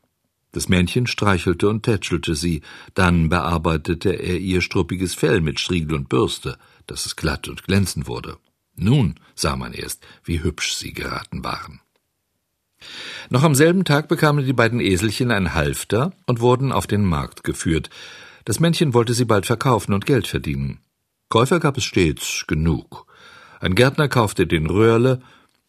Das 0.55 0.69
Männchen 0.69 1.09
streichelte 1.09 1.69
und 1.69 1.83
tätschelte 1.83 2.37
sie, 2.37 2.63
dann 2.95 3.29
bearbeitete 3.29 4.11
er 4.11 4.39
ihr 4.39 4.61
struppiges 4.61 5.13
Fell 5.13 5.41
mit 5.41 5.59
Striegel 5.59 5.97
und 5.97 6.09
Bürste, 6.09 6.59
dass 6.87 7.07
es 7.07 7.17
glatt 7.17 7.49
und 7.49 7.65
glänzend 7.65 8.07
wurde. 8.07 8.37
Nun 8.77 9.17
sah 9.35 9.57
man 9.57 9.73
erst, 9.73 10.07
wie 10.23 10.45
hübsch 10.45 10.75
sie 10.75 10.93
geraten 10.93 11.43
waren. 11.43 11.81
Noch 13.31 13.43
am 13.43 13.57
selben 13.57 13.85
Tag 13.85 14.07
bekamen 14.07 14.47
die 14.47 14.53
beiden 14.53 14.79
Eselchen 14.79 15.33
ein 15.33 15.55
Halfter 15.55 16.13
und 16.27 16.39
wurden 16.39 16.71
auf 16.71 16.87
den 16.87 17.05
Markt 17.05 17.43
geführt. 17.43 17.91
Das 18.45 18.61
Männchen 18.61 18.95
wollte 18.95 19.13
sie 19.13 19.25
bald 19.25 19.47
verkaufen 19.47 19.93
und 19.93 20.07
Geld 20.07 20.29
verdienen. 20.29 20.79
Käufer 21.31 21.59
gab 21.59 21.79
es 21.79 21.85
stets 21.85 22.45
genug. 22.47 23.13
Ein 23.59 23.75
Gärtner 23.75 24.07
kaufte 24.07 24.47
den 24.47 24.67
Röhrle, 24.67 25.21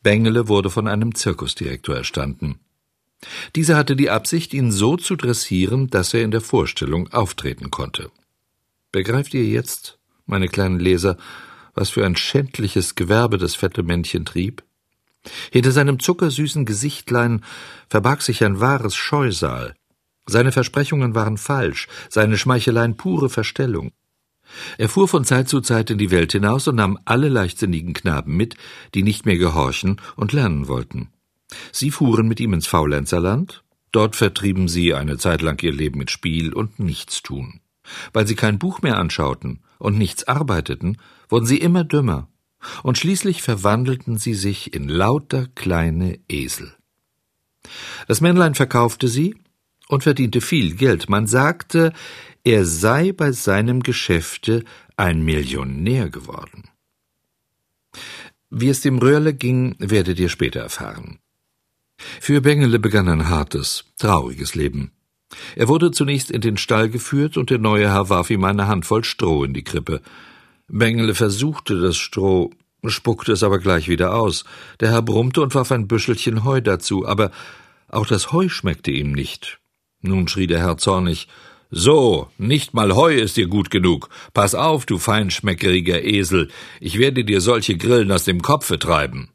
Bengele 0.04 0.48
wurde 0.48 0.70
von 0.70 0.88
einem 0.88 1.16
Zirkusdirektor 1.16 1.96
erstanden. 1.96 2.60
Dieser 3.56 3.78
hatte 3.78 3.96
die 3.96 4.10
Absicht, 4.10 4.54
ihn 4.54 4.72
so 4.72 4.98
zu 4.98 5.16
dressieren, 5.16 5.88
dass 5.90 6.14
er 6.14 6.24
in 6.24 6.32
der 6.32 6.42
Vorstellung 6.42 7.12
auftreten 7.12 7.72
konnte. 7.72 8.12
Begreift 8.92 9.34
ihr 9.34 9.46
jetzt, 9.46 10.00
meine 10.26 10.48
kleinen 10.48 10.80
Leser, 10.80 11.18
was 11.74 11.90
für 11.90 12.06
ein 12.06 12.16
schändliches 12.16 12.96
Gewerbe 12.96 13.38
das 13.38 13.56
fette 13.56 13.84
Männchen 13.84 14.26
trieb? 14.26 14.64
Hinter 15.52 15.72
seinem 15.72 16.00
zuckersüßen 16.00 16.66
Gesichtlein 16.66 17.44
verbarg 17.90 18.22
sich 18.22 18.44
ein 18.44 18.60
wahres 18.60 18.96
Scheusal. 18.96 19.76
Seine 20.28 20.52
Versprechungen 20.52 21.16
waren 21.16 21.38
falsch, 21.38 21.88
seine 22.10 22.38
Schmeicheleien 22.38 22.96
pure 22.96 23.30
Verstellung. 23.30 23.92
Er 24.78 24.90
fuhr 24.90 25.08
von 25.08 25.26
Zeit 25.26 25.50
zu 25.50 25.62
Zeit 25.62 25.90
in 25.90 25.98
die 25.98 26.12
Welt 26.12 26.32
hinaus 26.32 26.68
und 26.68 26.76
nahm 26.76 27.00
alle 27.06 27.30
leichtsinnigen 27.30 27.94
Knaben 27.94 28.38
mit, 28.38 28.56
die 28.94 29.04
nicht 29.04 29.26
mehr 29.26 29.38
gehorchen 29.38 30.00
und 30.16 30.34
lernen 30.34 30.68
wollten. 30.68 31.10
Sie 31.72 31.92
fuhren 31.92 32.28
mit 32.28 32.40
ihm 32.40 32.54
ins 32.54 32.68
Faulenzerland, 32.68 33.64
dort 33.92 34.16
vertrieben 34.16 34.68
sie 34.68 34.94
eine 34.94 35.18
Zeit 35.18 35.42
lang 35.42 35.62
ihr 35.64 35.74
Leben 35.74 36.00
mit 36.00 36.12
Spiel 36.12 36.54
und 36.54 36.80
Nichtstun. 36.80 37.62
Weil 38.14 38.28
sie 38.28 38.36
kein 38.36 38.60
Buch 38.60 38.82
mehr 38.82 38.98
anschauten 38.98 39.60
und 39.78 39.98
nichts 39.98 40.28
arbeiteten, 40.28 40.98
wurden 41.30 41.46
sie 41.46 41.58
immer 41.58 41.84
dümmer, 41.84 42.28
und 42.84 42.98
schließlich 42.98 43.44
verwandelten 43.44 44.18
sie 44.18 44.34
sich 44.34 44.74
in 44.74 44.90
lauter 44.90 45.48
kleine 45.54 46.20
Esel. 46.28 46.74
Das 48.08 48.22
Männlein 48.22 48.56
verkaufte 48.56 49.08
sie 49.08 49.36
und 49.88 50.04
verdiente 50.04 50.42
viel 50.42 50.76
Geld. 50.76 51.10
Man 51.10 51.28
sagte, 51.28 51.94
er 52.44 52.66
sei 52.66 53.12
bei 53.12 53.32
seinem 53.32 53.84
Geschäfte 53.84 54.64
ein 54.98 55.24
Millionär 55.24 56.10
geworden. 56.10 56.70
Wie 58.50 58.70
es 58.70 58.82
dem 58.82 59.00
Röhrle 59.00 59.34
ging, 59.34 59.76
werdet 59.80 60.20
ihr 60.20 60.30
später 60.30 60.62
erfahren. 60.62 61.20
Für 61.98 62.42
Bengele 62.42 62.80
begann 62.80 63.08
ein 63.08 63.30
hartes, 63.30 63.86
trauriges 63.98 64.56
Leben. 64.56 64.92
Er 65.56 65.68
wurde 65.68 65.92
zunächst 65.92 66.32
in 66.32 66.42
den 66.42 66.58
Stall 66.58 66.90
geführt 66.90 67.38
und 67.38 67.50
der 67.50 67.60
neue 67.60 67.90
Herr 67.90 68.10
warf 68.10 68.30
ihm 68.30 68.44
eine 68.44 68.68
Handvoll 68.68 69.04
Stroh 69.04 69.44
in 69.44 69.54
die 69.54 69.64
Krippe. 69.64 70.02
Bengele 70.68 71.16
versuchte 71.16 71.80
das 71.80 71.98
Stroh, 71.98 72.52
spuckte 72.86 73.34
es 73.34 73.44
aber 73.44 73.60
gleich 73.60 73.88
wieder 73.88 74.16
aus. 74.16 74.46
Der 74.80 74.92
Herr 74.92 75.02
brummte 75.02 75.42
und 75.42 75.56
warf 75.56 75.72
ein 75.72 75.88
Büschelchen 75.88 76.44
Heu 76.44 76.62
dazu, 76.62 77.06
aber 77.08 77.32
auch 77.90 78.06
das 78.06 78.32
Heu 78.32 78.50
schmeckte 78.50 78.92
ihm 78.92 79.12
nicht. 79.12 79.60
Nun 80.02 80.28
schrie 80.28 80.48
der 80.48 80.60
Herr 80.60 80.78
zornig 80.78 81.28
So, 81.72 82.30
nicht 82.38 82.74
mal 82.74 82.96
Heu 82.96 83.16
ist 83.16 83.38
dir 83.38 83.48
gut 83.48 83.70
genug. 83.70 84.10
Pass 84.34 84.56
auf, 84.56 84.86
du 84.86 84.98
feinschmeckeriger 84.98 86.04
Esel, 86.04 86.50
ich 86.80 87.00
werde 87.00 87.24
dir 87.24 87.42
solche 87.42 87.78
Grillen 87.78 88.12
aus 88.12 88.24
dem 88.24 88.42
Kopfe 88.42 88.80
treiben. 88.80 89.30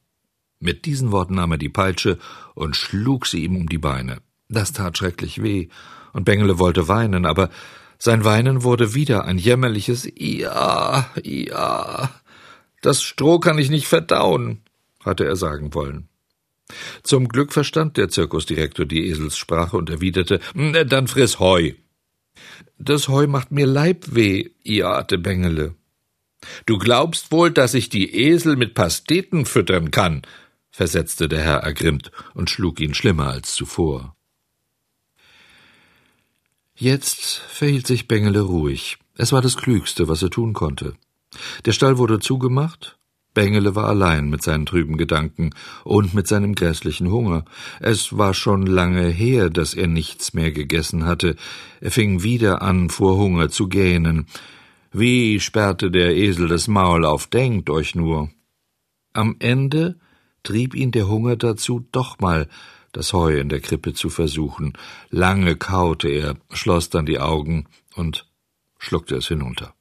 Mit 0.61 0.85
diesen 0.85 1.11
Worten 1.11 1.37
nahm 1.37 1.53
er 1.53 1.59
die 1.59 1.71
Peitsche 1.71 2.19
und 2.55 2.77
schlug 2.77 3.27
sie 3.27 3.45
ihm 3.45 3.57
um 3.57 3.69
die 3.69 3.79
Beine. 3.79 4.19
Das 4.49 4.73
tat 4.73 4.99
schrecklich 4.99 5.43
weh, 5.43 5.69
und 6.13 6.25
Bengele 6.25 6.59
wollte 6.59 6.87
weinen, 6.87 7.25
aber 7.25 7.51
sein 7.99 8.25
Weinen 8.25 8.63
wurde 8.63 8.95
wieder 8.95 9.25
ein 9.25 9.39
jämmerliches 9.39 10.07
Ja, 10.17 11.11
ja. 11.23 12.11
Das 12.83 13.03
Stroh 13.03 13.39
kann 13.39 13.59
ich 13.59 13.71
nicht 13.71 13.87
verdauen, 13.87 14.61
hatte 15.05 15.25
er 15.25 15.37
sagen 15.37 15.73
wollen. 15.75 16.09
Zum 17.03 17.29
Glück 17.29 17.53
verstand 17.53 17.97
der 17.97 18.09
Zirkusdirektor 18.09 18.87
die 18.87 19.09
Eselssprache 19.09 19.77
und 19.77 19.91
erwiderte, 19.91 20.41
dann 20.55 21.09
friss 21.09 21.39
Heu. 21.39 21.73
Das 22.79 23.09
Heu 23.09 23.27
macht 23.27 23.51
mir 23.51 23.67
Leibweh, 23.67 24.51
iate 24.63 25.19
Bengele. 25.19 25.75
Du 26.67 26.79
glaubst 26.79 27.33
wohl, 27.33 27.51
dass 27.51 27.75
ich 27.75 27.89
die 27.89 28.15
Esel 28.15 28.57
mit 28.57 28.75
Pasteten 28.75 29.45
füttern 29.45 29.91
kann, 29.91 30.23
versetzte 30.71 31.29
der 31.29 31.43
Herr 31.43 31.59
ergrimmt 31.59 32.11
und 32.35 32.51
schlug 32.51 32.81
ihn 32.81 32.95
schlimmer 32.95 33.29
als 33.29 33.55
zuvor. 33.55 34.17
Jetzt 36.75 37.43
verhielt 37.49 37.87
sich 37.87 38.09
Bengele 38.09 38.41
ruhig. 38.41 38.99
Es 39.17 39.33
war 39.33 39.43
das 39.43 39.57
Klügste, 39.57 40.09
was 40.09 40.23
er 40.23 40.31
tun 40.31 40.55
konnte. 40.55 40.95
Der 41.67 41.73
Stall 41.73 41.99
wurde 41.99 42.21
zugemacht, 42.21 42.99
Bengele 43.33 43.77
war 43.77 43.87
allein 43.87 44.29
mit 44.29 44.43
seinen 44.43 44.67
trüben 44.67 44.97
Gedanken 44.97 45.51
und 45.85 46.15
mit 46.15 46.27
seinem 46.27 46.55
grässlichen 46.55 47.11
Hunger. 47.11 47.45
Es 47.79 48.17
war 48.19 48.35
schon 48.35 48.67
lange 48.67 49.09
her, 49.09 49.51
dass 49.51 49.75
er 49.75 49.87
nichts 49.87 50.35
mehr 50.35 50.51
gegessen 50.51 51.05
hatte. 51.05 51.37
Er 51.81 51.93
fing 51.93 52.23
wieder 52.23 52.61
an, 52.63 52.91
vor 52.91 53.17
Hunger 53.17 53.49
zu 53.49 53.69
gähnen. 53.69 54.27
Wie 54.93 55.39
sperrte 55.39 55.93
der 55.93 56.17
Esel 56.17 56.49
das 56.49 56.67
Maul 56.67 57.05
auf, 57.05 57.29
denkt 57.29 57.71
euch 57.71 57.95
nur. 57.95 58.31
Am 59.13 59.37
Ende 59.39 60.01
trieb 60.43 60.75
ihn 60.75 60.93
der 60.93 61.09
Hunger 61.09 61.37
dazu, 61.37 61.87
doch 61.93 62.19
mal 62.19 62.49
das 62.93 63.13
Heu 63.13 63.39
in 63.39 63.49
der 63.49 63.61
Krippe 63.61 63.95
zu 63.95 64.11
versuchen. 64.11 64.73
Lange 65.11 65.57
kaute 65.57 66.09
er, 66.09 66.37
schloss 66.51 66.91
dann 66.91 67.07
die 67.07 67.21
Augen 67.21 67.67
und 67.95 68.27
schluckte 68.79 69.17
es 69.17 69.29
hinunter. 69.29 69.75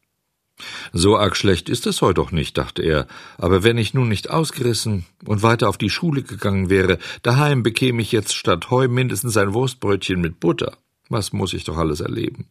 So 0.91 1.17
arg 1.17 1.37
schlecht 1.37 1.69
ist 1.69 1.87
es 1.87 2.01
Heu 2.01 2.13
doch 2.13 2.31
nicht, 2.31 2.57
dachte 2.57 2.81
er, 2.81 3.07
aber 3.37 3.63
wenn 3.63 3.77
ich 3.77 3.93
nun 3.93 4.09
nicht 4.09 4.29
ausgerissen 4.29 5.05
und 5.25 5.41
weiter 5.41 5.69
auf 5.69 5.77
die 5.77 5.89
Schule 5.89 6.21
gegangen 6.21 6.69
wäre, 6.69 6.99
daheim 7.21 7.63
bekäme 7.63 8.01
ich 8.01 8.11
jetzt 8.11 8.35
statt 8.35 8.69
Heu 8.69 8.87
mindestens 8.87 9.37
ein 9.37 9.53
Wurstbrötchen 9.53 10.19
mit 10.19 10.39
Butter. 10.39 10.77
Was 11.07 11.33
muss 11.33 11.53
ich 11.53 11.63
doch 11.63 11.77
alles 11.77 12.01
erleben? 12.01 12.47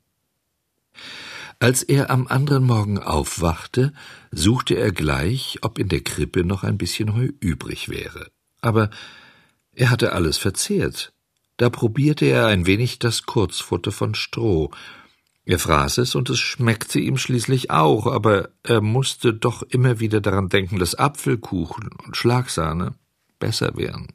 Als 1.61 1.83
er 1.83 2.11
am 2.11 2.29
anderen 2.29 2.65
Morgen 2.65 2.99
aufwachte, 2.99 3.93
suchte 4.31 4.75
er 4.75 4.93
gleich, 4.93 5.59
ob 5.63 5.79
in 5.79 5.89
der 5.89 6.03
Krippe 6.03 6.45
noch 6.45 6.63
ein 6.63 6.79
bisschen 6.79 7.15
Heu 7.17 7.31
übrig 7.41 7.89
wäre. 7.89 8.31
Aber 8.61 8.91
er 9.73 9.91
hatte 9.91 10.13
alles 10.13 10.39
verzehrt. 10.39 11.13
Da 11.57 11.69
probierte 11.69 12.27
er 12.27 12.47
ein 12.47 12.67
wenig 12.67 13.01
das 13.01 13.25
Kurzfutter 13.25 13.91
von 13.91 14.15
Stroh. 14.15 14.71
Er 15.45 15.59
fraß 15.59 15.99
es 15.99 16.15
und 16.15 16.31
es 16.31 16.39
schmeckte 16.39 17.01
ihm 17.01 17.19
schließlich 17.19 17.73
auch, 17.73 18.07
aber 18.07 18.51
er 18.63 18.81
musste 18.81 19.35
doch 19.35 19.63
immer 19.63 19.99
wieder 19.99 20.21
daran 20.21 20.49
denken, 20.49 20.79
dass 20.79 20.95
Apfelkuchen 20.95 21.89
und 22.05 22.17
Schlagsahne 22.17 22.95
besser 23.41 23.77
wären. 23.77 24.13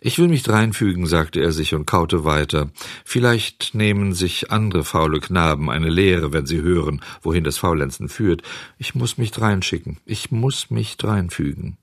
Ich 0.00 0.18
will 0.18 0.28
mich 0.28 0.42
dreinfügen, 0.42 1.06
sagte 1.06 1.40
er 1.40 1.52
sich 1.52 1.74
und 1.74 1.86
kaute 1.86 2.24
weiter. 2.24 2.70
Vielleicht 3.04 3.74
nehmen 3.74 4.12
sich 4.12 4.50
andere 4.50 4.84
faule 4.84 5.20
Knaben 5.20 5.70
eine 5.70 5.88
Lehre, 5.88 6.32
wenn 6.32 6.46
sie 6.46 6.62
hören, 6.62 7.00
wohin 7.22 7.44
das 7.44 7.58
Faulenzen 7.58 8.08
führt. 8.08 8.42
Ich 8.78 8.94
muss 8.94 9.18
mich 9.18 9.30
dreinschicken. 9.30 9.98
Ich 10.04 10.30
muss 10.30 10.70
mich 10.70 10.96
dreinfügen. 10.96 11.78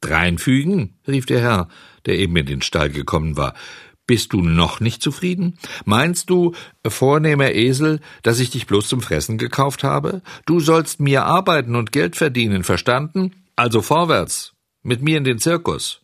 Dreinfügen? 0.00 0.94
rief 1.06 1.26
der 1.26 1.40
Herr, 1.40 1.68
der 2.04 2.18
eben 2.18 2.36
in 2.36 2.46
den 2.46 2.62
Stall 2.62 2.90
gekommen 2.90 3.36
war. 3.36 3.54
Bist 4.06 4.32
du 4.32 4.40
noch 4.40 4.78
nicht 4.78 5.02
zufrieden? 5.02 5.58
Meinst 5.84 6.30
du, 6.30 6.54
vornehmer 6.86 7.52
Esel, 7.52 8.00
dass 8.22 8.38
ich 8.38 8.50
dich 8.50 8.66
bloß 8.66 8.88
zum 8.88 9.00
Fressen 9.00 9.36
gekauft 9.36 9.82
habe? 9.82 10.22
Du 10.46 10.60
sollst 10.60 11.00
mir 11.00 11.24
arbeiten 11.24 11.74
und 11.74 11.90
Geld 11.90 12.14
verdienen, 12.14 12.62
verstanden? 12.62 13.32
Also 13.56 13.82
vorwärts, 13.82 14.54
mit 14.82 15.02
mir 15.02 15.18
in 15.18 15.24
den 15.24 15.38
Zirkus. 15.38 16.02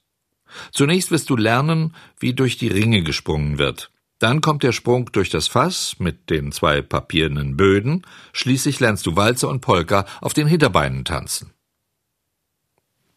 Zunächst 0.73 1.11
wirst 1.11 1.31
du 1.31 1.37
lernen, 1.37 1.95
wie 2.19 2.35
durch 2.35 2.57
die 2.57 2.69
Ringe 2.69 3.03
gesprungen 3.03 3.59
wird. 3.59 3.91
Dann 4.19 4.41
kommt 4.41 4.63
der 4.63 4.73
Sprung 4.73 5.11
durch 5.11 5.31
das 5.31 5.49
Fass 5.49 5.97
mit 5.99 6.31
den 6.31 6.53
zwei 6.53 6.81
papiernen 6.81 7.57
Böden. 7.57 8.03
Schließlich 8.33 8.79
lernst 8.79 9.05
du 9.07 9.17
Walzer 9.17 9.49
und 9.49 9.63
Polka 9.63 10.07
auf 10.21 10.33
den 10.33 10.47
Hinterbeinen 10.47 11.05
tanzen. 11.05 11.51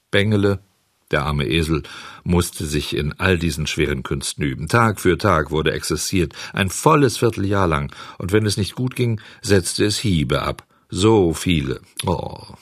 Bengele, 0.10 0.60
der 1.12 1.24
arme 1.24 1.46
Esel, 1.46 1.84
musste 2.24 2.65
sich 2.65 2.96
in 2.96 3.13
all 3.20 3.38
diesen 3.38 3.68
schweren 3.68 4.01
Künsten 4.01 4.44
üben. 4.44 4.68
Tag 4.68 5.00
für 5.00 5.18
Tag 5.18 5.51
wurde 5.51 5.74
exerziert, 5.74 6.34
ein 6.54 6.70
volles 6.70 7.18
Vierteljahr 7.18 7.68
lang, 7.68 7.94
und 8.18 8.32
wenn 8.32 8.46
es 8.46 8.58
nicht 8.58 8.75
gut 8.75 8.96
ging, 8.96 9.22
setzte 9.42 9.86
es 9.86 10.00
Hiebe 10.00 10.42
ab. 10.42 10.65
So 10.89 11.34
viele. 11.34 11.82
Oh. 12.06 12.56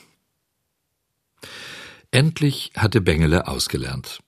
Endlich 2.10 2.72
hatte 2.76 3.02
Bengele 3.02 3.48
ausgelernt. 3.48 4.23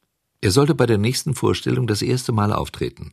Er 0.46 0.52
sollte 0.52 0.76
bei 0.76 0.86
der 0.86 1.00
nächsten 1.00 1.34
Vorstellung 1.34 1.88
das 1.88 2.04
erste 2.04 2.32
Mal 2.32 2.54
auftreten. 2.54 3.12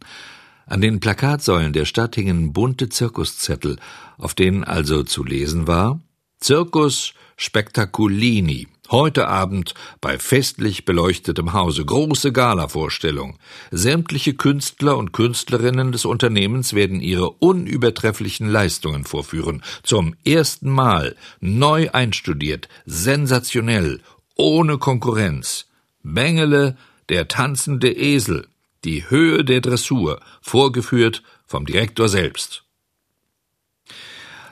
An 0.67 0.83
den 0.83 1.01
Plakatsäulen 1.01 1.73
der 1.73 1.87
Stadt 1.87 2.15
hingen 2.15 2.53
bunte 2.53 2.91
Zirkuszettel, 2.91 3.79
auf 4.19 4.35
denen 4.35 4.65
also 4.65 5.03
zu 5.03 5.25
lesen 5.25 5.67
war 5.67 5.99
Circus 6.45 7.15
Spectaculini. 7.39 8.69
Heute 8.91 9.29
Abend 9.29 9.73
bei 10.03 10.19
festlich 10.19 10.85
beleuchtetem 10.85 11.55
Hause 11.55 11.87
große 11.87 12.33
Galavorstellung. 12.33 13.39
Sämtliche 13.71 14.35
Künstler 14.35 14.99
und 14.99 15.15
Künstlerinnen 15.15 15.91
des 15.91 16.05
Unternehmens 16.05 16.75
werden 16.75 17.01
ihre 17.01 17.31
unübertrefflichen 17.31 18.47
Leistungen 18.47 19.05
vorführen. 19.05 19.63
Zum 19.83 20.17
ersten 20.27 20.69
Mal, 20.69 21.17
neu 21.41 21.89
einstudiert, 21.93 22.69
sensationell, 22.85 24.03
ohne 24.37 24.77
Konkurrenz. 24.77 25.65
Bengele 26.03 26.77
der 27.13 27.29
tanzende 27.29 27.93
Esel, 27.95 28.49
die 28.85 29.11
Höhe 29.11 29.45
der 29.45 29.61
Dressur, 29.61 30.19
vorgeführt 30.41 31.23
vom 31.45 31.67
Direktor 31.67 32.09
selbst. 32.09 32.65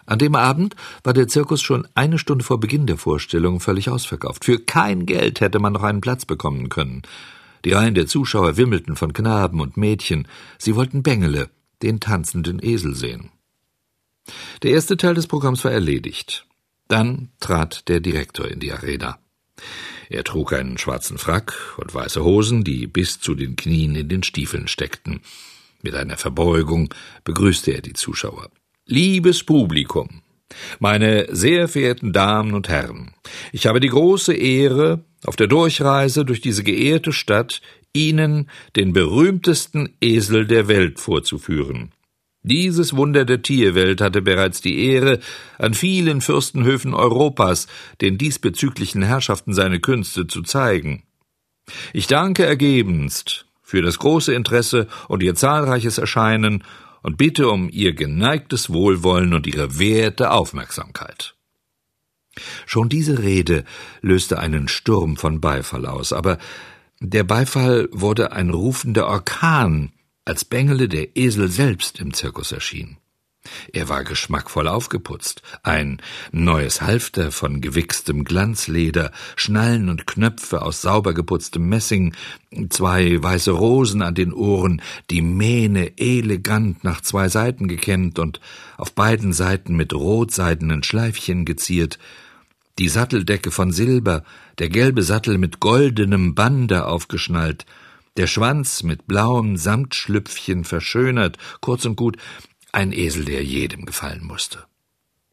An 0.05 0.19
dem 0.19 0.35
Abend 0.35 0.77
war 1.03 1.15
der 1.15 1.27
Zirkus 1.27 1.63
schon 1.63 1.89
eine 1.95 2.19
Stunde 2.19 2.45
vor 2.45 2.61
Beginn 2.61 2.87
der 2.87 2.99
Vorstellung 2.99 3.61
völlig 3.61 3.89
ausverkauft. 3.89 4.45
Für 4.45 4.59
kein 4.59 5.07
Geld 5.07 5.41
hätte 5.41 5.59
man 5.59 5.73
noch 5.73 5.83
einen 5.83 6.03
Platz 6.03 6.27
bekommen 6.27 6.69
können. 6.69 7.01
Die 7.65 7.73
Reihen 7.73 7.95
der 7.95 8.07
Zuschauer 8.07 8.59
wimmelten 8.59 8.95
von 8.95 9.15
Knaben 9.15 9.63
und 9.63 9.79
Mädchen. 9.79 10.29
Sie 10.59 10.77
wollten 10.77 11.03
Bengele, 11.03 11.49
den 11.81 11.99
tanzenden 11.99 12.63
Esel, 12.63 12.95
sehen. 12.95 13.31
Der 14.63 14.73
erste 14.73 14.99
Teil 14.99 15.15
des 15.15 15.29
Programms 15.29 15.65
war 15.65 15.73
erledigt. 15.73 16.45
Dann 16.89 17.31
trat 17.41 17.89
der 17.89 18.01
Direktor 18.01 18.49
in 18.49 18.61
die 18.61 18.71
Arena. 18.71 19.19
Er 20.11 20.25
trug 20.25 20.53
einen 20.53 20.77
schwarzen 20.77 21.19
Frack 21.19 21.77
und 21.79 21.95
weiße 21.95 22.25
Hosen, 22.25 22.65
die 22.65 22.89
bis 22.89 23.21
zu 23.21 23.37
den 23.37 23.55
Knien 23.55 23.95
in 23.95 24.09
den 24.09 24.25
Stiefeln 24.25 24.67
steckten. 24.67 25.21
Mit 25.83 25.95
einer 25.95 26.17
Verbeugung 26.17 26.93
begrüßte 27.23 27.71
er 27.71 27.81
die 27.81 27.93
Zuschauer. 27.93 28.51
Liebes 28.87 29.45
Publikum, 29.45 30.23
meine 30.81 31.29
sehr 31.31 31.69
verehrten 31.69 32.13
Damen 32.13 32.55
und 32.55 32.69
Herren, 32.69 33.13
ich 33.53 33.67
habe 33.67 33.79
die 33.79 33.89
große 33.89 34.35
Ehre, 34.35 35.05
auf 35.25 35.37
der 35.37 35.47
Durchreise 35.47 36.25
durch 36.25 36.41
diese 36.41 36.65
geehrte 36.65 37.13
Stadt 37.13 37.63
Ihnen 37.93 38.51
den 38.75 38.93
berühmtesten 38.93 39.95
Esel 40.01 40.45
der 40.47 40.67
Welt 40.67 40.99
vorzuführen. 40.99 41.93
Dieses 42.43 42.97
Wunder 42.97 43.27
der 43.27 43.43
Tierwelt 43.43 44.01
hatte 44.01 44.23
bereits 44.23 44.63
die 44.63 44.87
Ehre, 44.87 45.21
an 45.59 45.75
vielen 45.75 46.23
Fürstenhöfen 46.23 46.95
Europas 46.95 47.67
den 48.01 48.17
diesbezüglichen 48.17 49.03
Herrschaften 49.03 49.53
seine 49.53 49.81
Künste 49.81 50.27
zu 50.27 50.43
zeigen. 50.43 51.03
Ich 51.93 52.07
danke 52.07 52.47
ergebenst 52.47 53.47
für 53.63 53.83
das 53.83 53.99
große 53.99 54.35
Interesse 54.35 54.89
und 55.09 55.23
ihr 55.23 55.35
zahlreiches 55.35 55.99
Erscheinen 55.99 56.65
und 57.03 57.19
bitte 57.19 57.49
um 57.49 57.69
ihr 57.71 57.93
geneigtes 57.93 58.71
Wohlwollen 58.73 59.35
und 59.35 59.47
ihre 59.47 59.79
werte 59.79 60.31
Aufmerksamkeit. 60.31 61.35
Schon 62.67 62.89
diese 62.89 63.23
Rede 63.23 63.65
löste 64.01 64.39
einen 64.39 64.69
Sturm 64.69 65.17
von 65.17 65.41
Beifall 65.41 65.87
aus, 65.87 66.13
aber 66.13 66.39
der 67.01 67.25
Beifall 67.25 67.89
wurde 67.93 68.33
ein 68.33 68.51
rufender 68.51 69.07
Orkan, 69.07 69.93
als 70.25 70.45
Bengele 70.45 70.89
der 70.89 71.17
Esel 71.17 71.49
selbst 71.49 71.99
im 72.01 72.13
Zirkus 72.15 72.53
erschien. 72.53 72.99
Er 73.73 73.89
war 73.89 74.05
geschmackvoll 74.05 74.69
aufgeputzt, 74.69 75.43
ein 75.63 76.03
neues 76.31 76.83
Halfter 76.83 77.33
von 77.33 77.63
gewichstem 77.63 78.25
Glanzleder, 78.25 79.13
Schnallen 79.35 79.89
und 79.89 80.07
Knöpfe 80.07 80.61
aus 80.61 80.83
sauber 80.83 81.15
geputztem 81.15 81.67
Messing, 81.67 82.15
zwei 82.69 83.23
weiße 83.23 83.51
Rosen 83.51 84.03
an 84.03 84.15
den 84.15 84.35
Ohren, 84.35 84.83
die 85.09 85.23
Mähne 85.23 85.99
elegant 85.99 86.85
nach 86.85 87.01
zwei 87.01 87.29
Seiten 87.29 87.67
gekämmt 87.67 88.19
und 88.19 88.41
auf 88.77 88.93
beiden 88.93 89.33
Seiten 89.33 89.75
mit 89.75 89.95
rotseidenen 89.95 90.83
Schleifchen 90.83 91.47
geziert, 91.47 91.99
die 92.79 92.89
Satteldecke 92.89 93.51
von 93.51 93.73
Silber, 93.73 94.23
der 94.59 94.69
gelbe 94.69 95.03
Sattel 95.03 95.39
mit 95.39 95.61
goldenem 95.61 96.35
Bande 96.35 96.87
aufgeschnallt, 96.87 97.65
der 98.21 98.27
Schwanz 98.27 98.83
mit 98.83 99.07
blauem 99.07 99.57
Samtschlüpfchen 99.57 100.65
verschönert, 100.65 101.39
kurz 101.63 101.87
und 101.87 101.97
gut 101.97 102.19
ein 102.71 102.93
Esel, 102.93 103.25
der 103.25 103.43
jedem 103.43 103.87
gefallen 103.87 104.23
musste. 104.23 104.67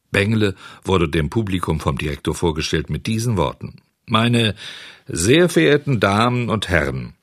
Bengele 0.10 0.56
wurde 0.86 1.10
dem 1.10 1.30
Publikum 1.30 1.82
vom 1.82 1.98
Direktor 1.98 2.34
vorgestellt 2.34 2.90
mit 2.90 3.06
diesen 3.06 3.36
Worten 3.36 3.82
Meine 4.06 4.56
sehr 5.06 5.50
verehrten 5.50 6.00
Damen 6.00 6.48
und 6.50 6.70
Herren, 6.70 7.16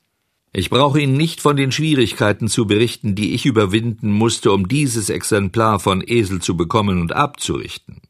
ich 0.53 0.69
brauche 0.69 1.01
Ihnen 1.01 1.17
nicht 1.17 1.41
von 1.41 1.57
den 1.57 1.73
Schwierigkeiten 1.73 2.49
zu 2.49 2.67
berichten, 2.67 3.15
die 3.15 3.33
ich 3.33 3.47
überwinden 3.47 4.13
musste, 4.13 4.53
um 4.53 4.69
dieses 4.69 5.09
Exemplar 5.09 5.81
von 5.81 6.05
Esel 6.07 6.43
zu 6.43 6.59
bekommen 6.59 7.01
und 7.01 7.13
abzurichten. 7.15 8.03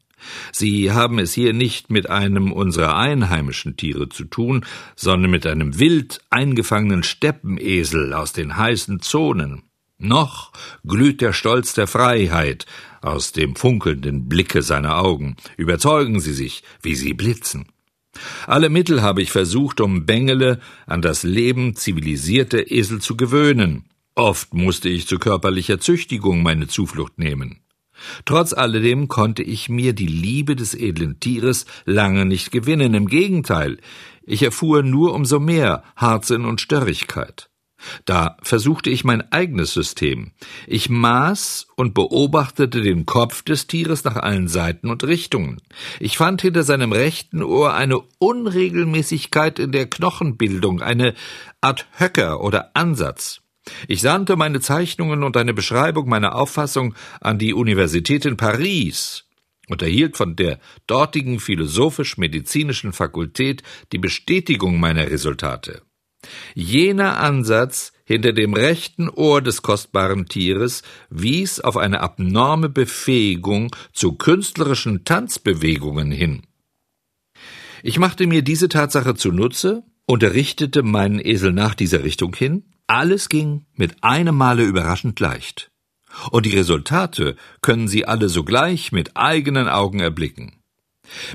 Sie 0.51 0.91
haben 0.91 1.19
es 1.19 1.33
hier 1.33 1.53
nicht 1.53 1.89
mit 1.89 2.09
einem 2.09 2.51
unserer 2.51 2.95
einheimischen 2.95 3.77
Tiere 3.77 4.09
zu 4.09 4.25
tun, 4.25 4.65
sondern 4.95 5.31
mit 5.31 5.45
einem 5.45 5.79
wild 5.79 6.21
eingefangenen 6.29 7.03
Steppenesel 7.03 8.13
aus 8.13 8.33
den 8.33 8.57
heißen 8.57 9.01
Zonen. 9.01 9.63
Noch 9.97 10.51
glüht 10.85 11.21
der 11.21 11.31
Stolz 11.31 11.73
der 11.73 11.87
Freiheit 11.87 12.65
aus 13.01 13.31
dem 13.31 13.55
funkelnden 13.55 14.27
Blicke 14.27 14.61
seiner 14.61 14.97
Augen. 14.97 15.37
Überzeugen 15.57 16.19
Sie 16.19 16.33
sich, 16.33 16.63
wie 16.81 16.95
sie 16.95 17.13
blitzen. 17.13 17.65
Alle 18.47 18.69
Mittel 18.69 19.01
habe 19.01 19.21
ich 19.21 19.31
versucht, 19.31 19.81
um 19.81 20.05
Bengele 20.05 20.59
an 20.85 21.01
das 21.01 21.23
Leben 21.23 21.75
zivilisierter 21.75 22.71
Esel 22.71 22.99
zu 23.01 23.15
gewöhnen. 23.17 23.85
Oft 24.15 24.53
musste 24.53 24.89
ich 24.89 25.07
zu 25.07 25.17
körperlicher 25.17 25.79
Züchtigung 25.79 26.41
meine 26.41 26.67
Zuflucht 26.67 27.19
nehmen. 27.19 27.59
Trotz 28.25 28.53
alledem 28.53 29.07
konnte 29.07 29.43
ich 29.43 29.69
mir 29.69 29.93
die 29.93 30.07
Liebe 30.07 30.55
des 30.55 30.73
edlen 30.73 31.19
Tieres 31.19 31.65
lange 31.85 32.25
nicht 32.25 32.51
gewinnen. 32.51 32.93
Im 32.93 33.07
Gegenteil, 33.07 33.77
ich 34.23 34.43
erfuhr 34.43 34.83
nur 34.83 35.13
umso 35.13 35.39
mehr 35.39 35.83
Hardsinn 35.95 36.45
und 36.45 36.61
Störrigkeit. 36.61 37.49
Da 38.05 38.37
versuchte 38.41 38.89
ich 38.89 39.03
mein 39.03 39.31
eigenes 39.31 39.73
System. 39.73 40.31
Ich 40.67 40.89
maß 40.89 41.67
und 41.75 41.93
beobachtete 41.93 42.81
den 42.81 43.05
Kopf 43.05 43.43
des 43.43 43.67
Tieres 43.67 44.03
nach 44.03 44.15
allen 44.15 44.47
Seiten 44.47 44.89
und 44.89 45.03
Richtungen. 45.03 45.61
Ich 45.99 46.17
fand 46.17 46.41
hinter 46.41 46.63
seinem 46.63 46.91
rechten 46.91 47.43
Ohr 47.43 47.73
eine 47.73 47.99
Unregelmäßigkeit 48.17 49.59
in 49.59 49.71
der 49.71 49.87
Knochenbildung, 49.87 50.81
eine 50.81 51.13
Art 51.61 51.87
Höcker 51.97 52.41
oder 52.41 52.71
Ansatz. 52.73 53.41
Ich 53.87 54.01
sandte 54.01 54.35
meine 54.35 54.61
Zeichnungen 54.61 55.23
und 55.23 55.37
eine 55.37 55.53
Beschreibung 55.53 56.07
meiner 56.07 56.35
Auffassung 56.35 56.93
an 57.21 57.39
die 57.39 57.53
Universität 57.53 58.25
in 58.25 58.37
Paris 58.37 59.25
und 59.67 59.81
erhielt 59.81 60.17
von 60.17 60.35
der 60.35 60.59
dortigen 60.87 61.39
philosophisch-medizinischen 61.39 62.93
Fakultät 62.93 63.63
die 63.91 63.97
Bestätigung 63.97 64.79
meiner 64.79 65.09
Resultate. 65.09 65.81
Jener 66.53 67.19
Ansatz 67.19 67.91
hinter 68.03 68.33
dem 68.33 68.53
rechten 68.53 69.09
Ohr 69.09 69.41
des 69.41 69.61
kostbaren 69.61 70.27
Tieres 70.27 70.83
wies 71.09 71.59
auf 71.59 71.77
eine 71.77 72.01
abnorme 72.01 72.69
Befähigung 72.69 73.75
zu 73.93 74.13
künstlerischen 74.13 75.05
Tanzbewegungen 75.05 76.11
hin. 76.11 76.43
Ich 77.83 77.99
machte 77.99 78.27
mir 78.27 78.41
diese 78.41 78.69
Tatsache 78.69 79.15
zunutze 79.15 79.83
unterrichtete 80.07 80.83
meinen 80.83 81.19
Esel 81.19 81.51
nach 81.51 81.73
dieser 81.73 82.03
Richtung 82.03 82.35
hin. 82.35 82.63
Alles 82.87 83.29
ging 83.29 83.65
mit 83.73 84.03
einem 84.03 84.35
Male 84.35 84.63
überraschend 84.63 85.19
leicht. 85.19 85.71
Und 86.31 86.45
die 86.45 86.55
Resultate 86.55 87.35
können 87.61 87.87
Sie 87.87 88.05
alle 88.05 88.29
sogleich 88.29 88.91
mit 88.91 89.17
eigenen 89.17 89.67
Augen 89.67 89.99
erblicken. 89.99 90.61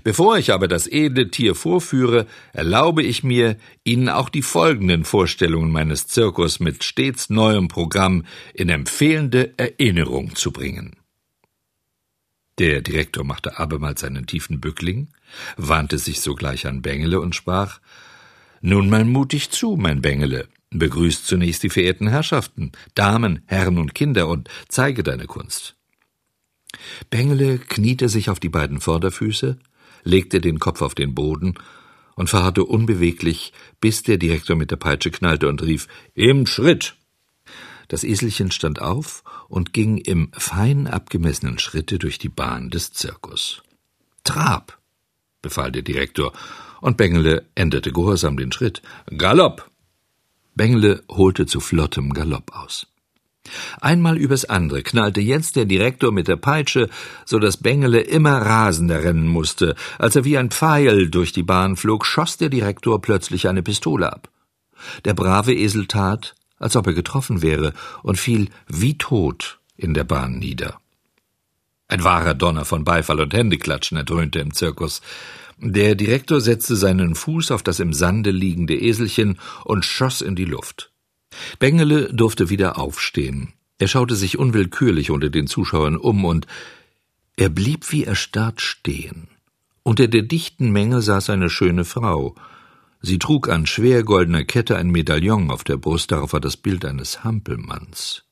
Bevor 0.02 0.38
ich 0.38 0.52
aber 0.52 0.68
das 0.68 0.86
edle 0.86 1.30
Tier 1.30 1.54
vorführe, 1.54 2.26
erlaube 2.52 3.02
ich 3.02 3.22
mir, 3.22 3.56
Ihnen 3.84 4.08
auch 4.08 4.28
die 4.28 4.42
folgenden 4.42 5.04
Vorstellungen 5.04 5.70
meines 5.70 6.06
Zirkus 6.06 6.60
mit 6.60 6.82
stets 6.82 7.30
neuem 7.30 7.68
Programm 7.68 8.24
in 8.54 8.68
empfehlende 8.68 9.54
Erinnerung 9.56 10.34
zu 10.34 10.50
bringen. 10.50 10.96
Der 12.58 12.82
Direktor 12.82 13.24
machte 13.24 13.58
abermals 13.58 14.04
einen 14.04 14.26
tiefen 14.26 14.60
Bückling, 14.60 15.08
wandte 15.56 15.98
sich 15.98 16.20
sogleich 16.20 16.66
an 16.66 16.82
Bengele 16.82 17.20
und 17.20 17.34
sprach 17.34 17.80
Nun 18.60 18.90
mal 18.90 19.04
mutig 19.04 19.50
zu, 19.50 19.76
mein 19.76 20.02
Bengele, 20.02 20.48
begrüßt 20.70 21.26
zunächst 21.26 21.62
die 21.62 21.70
verehrten 21.70 22.09
Herrschaften, 22.09 22.72
Damen, 22.94 23.42
Herren 23.46 23.78
und 23.78 23.94
Kinder 23.94 24.28
und 24.28 24.48
zeige 24.68 25.02
deine 25.02 25.26
Kunst. 25.26 25.76
Bengele 27.11 27.59
kniete 27.59 28.09
sich 28.09 28.30
auf 28.30 28.40
die 28.40 28.48
beiden 28.48 28.80
Vorderfüße, 28.80 29.59
legte 30.04 30.40
den 30.40 30.59
Kopf 30.59 30.83
auf 30.83 30.94
den 30.94 31.14
Boden 31.14 31.54
und 32.14 32.30
verharrte 32.30 32.64
unbeweglich, 32.64 33.52
bis 33.80 34.02
der 34.02 34.18
Direktor 34.18 34.56
mit 34.56 34.70
der 34.70 34.76
Peitsche 34.76 35.11
knallte 35.11 35.48
und 35.48 35.62
rief 35.62 35.88
Im 36.14 36.46
Schritt. 36.46 36.94
Das 37.88 38.04
Eselchen 38.04 38.52
stand 38.52 38.80
auf 38.80 39.24
und 39.48 39.72
ging 39.72 39.98
im 39.98 40.30
fein 40.33 40.87
abgemessenen 40.87 41.59
Schritte 41.59 41.98
durch 41.98 42.18
die 42.18 42.28
Bahn 42.28 42.70
des 42.70 42.92
Zirkus. 42.92 43.62
Trab, 44.22 44.78
befahl 45.42 45.72
der 45.72 45.83
Direktor, 45.83 46.33
und 46.80 46.96
Bengele 46.96 47.46
änderte 47.56 47.92
gehorsam 47.92 48.37
den 48.37 48.52
Schritt. 48.52 48.80
Galopp! 49.16 49.69
Bengele 50.54 51.02
holte 51.08 51.46
zu 51.46 51.60
flottem 51.60 52.12
Galopp 52.12 52.52
aus. 52.54 52.86
Einmal 53.80 54.18
übers 54.18 54.44
andere 54.44 54.82
knallte 54.82 55.20
jetzt 55.20 55.56
der 55.56 55.64
Direktor 55.64 56.12
mit 56.12 56.28
der 56.28 56.36
Peitsche, 56.36 56.88
so 57.24 57.38
dass 57.38 57.56
Bengele 57.56 58.00
immer 58.00 58.38
rasender 58.38 59.02
rennen 59.02 59.26
musste. 59.26 59.74
Als 59.98 60.14
er 60.16 60.24
wie 60.24 60.38
ein 60.38 60.50
Pfeil 60.50 61.08
durch 61.08 61.32
die 61.32 61.42
Bahn 61.42 61.76
flog, 61.76 62.04
schoss 62.04 62.36
der 62.36 62.48
Direktor 62.48 63.00
plötzlich 63.00 63.48
eine 63.48 63.62
Pistole 63.62 64.12
ab. 64.12 64.28
Der 65.04 65.14
brave 65.14 65.54
Esel 65.54 65.86
tat, 65.86 66.34
als 66.58 66.76
ob 66.76 66.86
er 66.86 66.94
getroffen 66.94 67.42
wäre, 67.42 67.72
und 68.02 68.18
fiel 68.18 68.48
wie 68.68 68.98
tot 68.98 69.58
in 69.76 69.94
der 69.94 70.04
Bahn 70.04 70.38
nieder. 70.38 70.78
Ein 71.88 72.04
wahrer 72.04 72.34
Donner 72.34 72.64
von 72.64 72.84
Beifall 72.84 73.20
und 73.20 73.34
Händeklatschen 73.34 73.96
erdröhnte 73.96 74.38
im 74.38 74.54
Zirkus. 74.54 75.00
Der 75.62 75.94
Direktor 75.94 76.40
setzte 76.40 76.75
seinen 76.75 77.14
Fuß 77.14 77.51
auf 77.51 77.62
das 77.62 77.81
im 77.81 77.92
Sande 77.92 78.31
liegende 78.31 78.75
Eselchen 78.75 79.38
und 79.64 79.85
schoss 79.85 80.23
in 80.23 80.35
die 80.35 80.46
Luft. 80.46 80.90
Bengele 81.59 82.12
durfte 82.14 82.49
wieder 82.49 82.79
aufstehen. 82.79 83.53
Er 83.79 83.87
schaute 83.87 84.16
sich 84.16 84.38
unwillkürlich 84.38 85.11
unter 85.11 85.29
den 85.29 85.46
Zuschauern 85.46 85.96
um 85.96 86.25
und 86.25 86.46
er 87.37 87.51
blieb 87.51 87.92
wie 87.92 88.05
erstarrt 88.05 88.62
stehen. 88.62 89.29
Unter 89.83 90.09
der 90.09 90.23
dichten 90.23 90.70
Menge 90.70 91.03
saß 91.03 91.29
eine 91.29 91.51
schöne 91.51 91.85
Frau. 91.85 92.35
Sie 93.03 93.18
trug 93.18 93.51
an 93.51 93.66
schwer 93.66 94.03
goldener 94.03 94.44
Kette 94.44 94.77
ein 94.77 94.88
Medaillon 94.90 95.51
auf 95.51 95.64
der 95.64 95.77
Brust, 95.77 96.11
darauf 96.11 96.33
war 96.33 96.40
das 96.40 96.57
Bild 96.57 96.87
eines 96.87 97.23
Hampelmanns. 97.23 98.25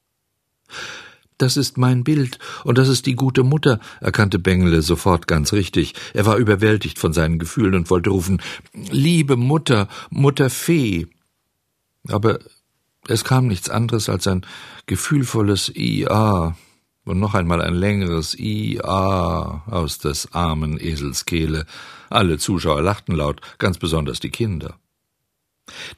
Das 1.39 1.57
ist 1.57 1.79
mein 1.79 2.03
Bild, 2.03 2.41
und 2.65 2.79
das 2.79 2.89
ist 2.89 3.07
die 3.07 3.15
gute 3.15 3.45
Mutter, 3.45 3.79
erkannte 4.01 4.41
Bengele 4.41 4.83
sofort 4.83 5.29
ganz 5.29 5.53
richtig. 5.53 5.95
Er 6.13 6.27
war 6.27 6.37
überwältigt 6.37 6.99
von 6.99 7.13
seinen 7.13 7.39
Gefühlen 7.39 7.77
und 7.77 7.91
wollte 7.91 8.11
rufen 8.11 8.43
Liebe 8.91 9.37
Mutter, 9.37 9.89
Mutter 10.11 10.51
Fee. 10.51 11.07
Aber 12.09 12.41
es 13.07 13.23
kam 13.23 13.47
nichts 13.47 13.71
anderes 13.71 14.09
als 14.09 14.27
ein 14.27 14.45
gefühlvolles 14.87 15.71
IA 15.77 16.57
und 17.05 17.21
noch 17.21 17.35
einmal 17.35 17.63
ein 17.63 17.75
längeres 17.75 18.37
IA 18.37 19.63
aus 19.67 19.99
des 19.99 20.33
armen 20.35 20.79
Esels 20.81 21.25
Kehle. 21.25 21.67
Alle 22.11 22.39
Zuschauer 22.39 22.83
lachten 22.83 23.15
laut, 23.15 23.41
ganz 23.59 23.79
besonders 23.79 24.19
die 24.19 24.31
Kinder. 24.31 24.77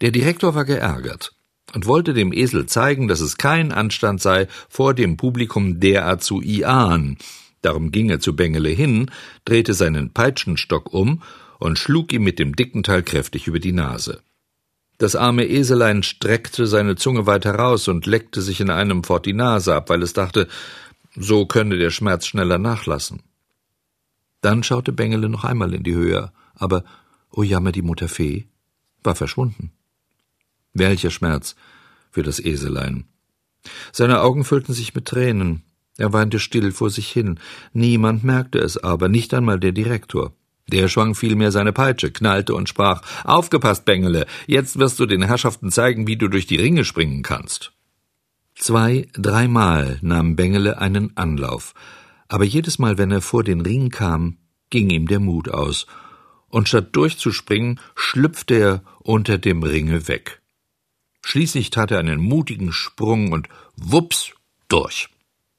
Der 0.03 0.11
Direktor 0.11 0.55
war 0.55 0.67
geärgert 0.67 1.33
und 1.75 1.87
wollte 1.87 2.15
dem 2.15 2.33
Esel 2.33 2.67
zeigen, 2.67 3.09
dass 3.09 3.21
es 3.21 3.37
kein 3.37 3.73
Anstand 3.73 4.21
sei, 4.21 4.49
vor 4.69 4.95
dem 4.95 5.17
Publikum 5.17 5.81
derart 5.81 6.23
zu 6.23 6.41
iaan. 6.41 7.19
Darum 7.63 7.91
ging 7.91 8.11
er 8.11 8.21
zu 8.21 8.35
Bengele 8.35 8.71
hin, 8.71 9.11
drehte 9.45 9.75
seinen 9.75 10.13
Peitschenstock 10.13 10.93
um 10.93 11.23
und 11.59 11.79
schlug 11.79 12.13
ihm 12.13 12.25
mit 12.25 12.39
dem 12.39 12.57
dicken 12.57 12.83
Teil 12.83 13.03
kräftig 13.03 13.47
über 13.47 13.59
die 13.59 13.73
Nase. 13.73 14.23
Das 14.99 15.17
arme 15.17 15.47
Eselein 15.47 16.03
streckte 16.03 16.67
seine 16.67 16.97
Zunge 16.97 17.27
weit 17.27 17.45
heraus 17.45 17.89
und 17.89 18.07
leckte 18.07 18.43
sich 18.43 18.61
in 18.61 18.71
einem 18.71 19.03
fort 19.05 19.25
die 19.27 19.33
Nase 19.33 19.75
ab, 19.75 19.89
weil 19.89 20.03
es 20.03 20.13
dachte, 20.13 20.47
so 21.17 21.47
könne 21.47 21.79
der 21.79 21.91
Schmerz 21.91 22.27
schneller 22.27 22.59
nachlassen. 22.59 23.23
Dann 24.43 24.63
schaute 24.63 24.93
Bengele 24.93 25.29
noch 25.29 25.45
einmal 25.45 25.75
in 25.75 25.83
die 25.83 25.95
Höhe, 25.95 26.33
aber, 26.55 26.85
o 27.31 27.41
oh 27.41 27.43
Jammer, 27.43 27.73
die 27.73 27.83
Mutter 27.83 28.09
Fee 28.09 28.47
war 29.03 29.15
verschwunden. 29.15 29.73
Welcher 30.73 31.11
Schmerz 31.11 31.57
für 32.11 32.23
das 32.23 32.41
Eselein. 32.41 33.05
Seine 33.93 34.21
Augen 34.21 34.45
füllten 34.45 34.73
sich 34.73 34.95
mit 34.95 35.07
Tränen. 35.07 35.63
Er 35.99 36.13
weinte 36.13 36.39
still 36.39 36.73
vor 36.73 36.91
sich 36.91 37.11
hin. 37.11 37.39
Niemand 37.73 38.25
merkte 38.25 38.59
es 38.59 38.79
aber, 38.79 39.09
nicht 39.09 39.35
einmal 39.35 39.61
der 39.61 39.73
Direktor. 39.73 40.33
Der 40.69 40.89
schwang 40.89 41.15
vielmehr 41.15 41.51
seine 41.51 41.73
Peitsche, 41.73 42.11
knallte 42.11 42.55
und 42.55 42.69
sprach 42.69 43.03
Aufgepasst, 43.25 43.85
Bengele, 43.85 44.27
jetzt 44.47 44.79
wirst 44.79 45.01
du 45.01 45.07
den 45.07 45.23
Herrschaften 45.23 45.71
zeigen, 45.71 46.07
wie 46.07 46.17
du 46.17 46.29
durch 46.29 46.47
die 46.47 46.57
Ringe 46.57 46.85
springen 46.85 47.23
kannst. 47.23 47.73
Zwei, 48.55 49.09
dreimal 49.15 49.99
nahm 50.01 50.37
Bengele 50.37 50.79
einen 50.79 51.17
Anlauf, 51.17 51.75
aber 52.29 52.45
jedes 52.45 52.79
Mal, 52.79 52.99
wenn 52.99 53.11
er 53.11 53.21
vor 53.21 53.43
den 53.43 53.63
Ring 53.63 53.89
kam, 53.91 54.37
ging 54.71 54.91
ihm 54.91 55.09
der 55.09 55.19
Mut 55.19 55.49
aus, 55.49 55.87
und 56.49 56.69
statt 56.69 56.91
durchzuspringen, 56.93 57.81
schlüpfte 57.97 58.55
er 58.55 58.83
unter 59.01 59.39
dem 59.39 59.63
Ringe 59.63 60.09
weg. 60.09 60.40
Schließlich 61.23 61.71
tat 61.71 61.91
er 61.91 61.99
einen 61.99 62.21
mutigen 62.21 62.73
Sprung 62.73 63.33
und 63.33 63.49
wups 63.77 64.33
durch. 64.69 65.09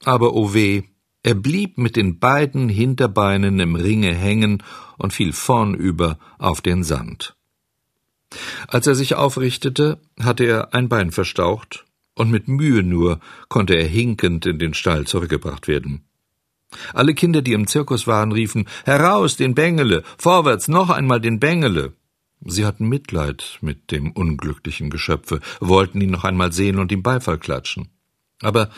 Aber 0.04 0.34
o 0.34 0.46
oh 0.46 0.54
weh, 0.54 0.84
er 1.24 1.36
blieb 1.36 1.78
mit 1.78 1.96
den 1.96 2.20
beiden 2.20 2.68
Hinterbeinen 2.68 3.60
im 3.60 3.76
Ringe 3.76 4.14
hängen 4.14 4.64
und 4.98 5.14
fiel 5.14 5.34
vornüber 5.34 6.18
auf 6.40 6.62
den 6.62 6.84
Sand. 6.84 7.36
Als 8.68 8.88
er 8.88 8.96
sich 8.96 9.16
aufrichtete, 9.16 10.00
hatte 10.20 10.46
er 10.46 10.74
ein 10.74 10.90
Bein 10.90 11.12
verstaucht, 11.12 11.86
und 12.16 12.32
mit 12.32 12.48
Mühe 12.48 12.84
nur 12.84 13.20
konnte 13.50 13.76
er 13.76 13.88
hinkend 13.88 14.46
in 14.46 14.60
den 14.60 14.74
Stall 14.74 15.06
zurückgebracht 15.06 15.68
werden. 15.68 16.06
Alle 16.94 17.14
Kinder, 17.14 17.42
die 17.42 17.54
im 17.54 17.68
Zirkus 17.68 18.08
waren, 18.08 18.32
riefen 18.32 18.68
Heraus, 18.86 19.36
den 19.36 19.56
Bengele, 19.56 20.04
vorwärts, 20.18 20.68
noch 20.68 20.90
einmal 20.90 21.20
den 21.20 21.40
Bengele. 21.40 21.94
Sie 22.44 22.66
hatten 22.66 22.90
Mitleid 22.90 23.60
mit 23.62 23.92
dem 23.92 24.12
unglücklichen 24.12 24.90
Geschöpfe, 24.90 25.40
wollten 25.60 26.02
ihn 26.02 26.10
noch 26.10 26.24
einmal 26.24 26.52
sehen 26.52 26.80
und 26.80 26.92
ihm 26.92 27.04
Beifall 27.04 27.38
klatschen. 27.38 27.90
Aber 28.42 28.70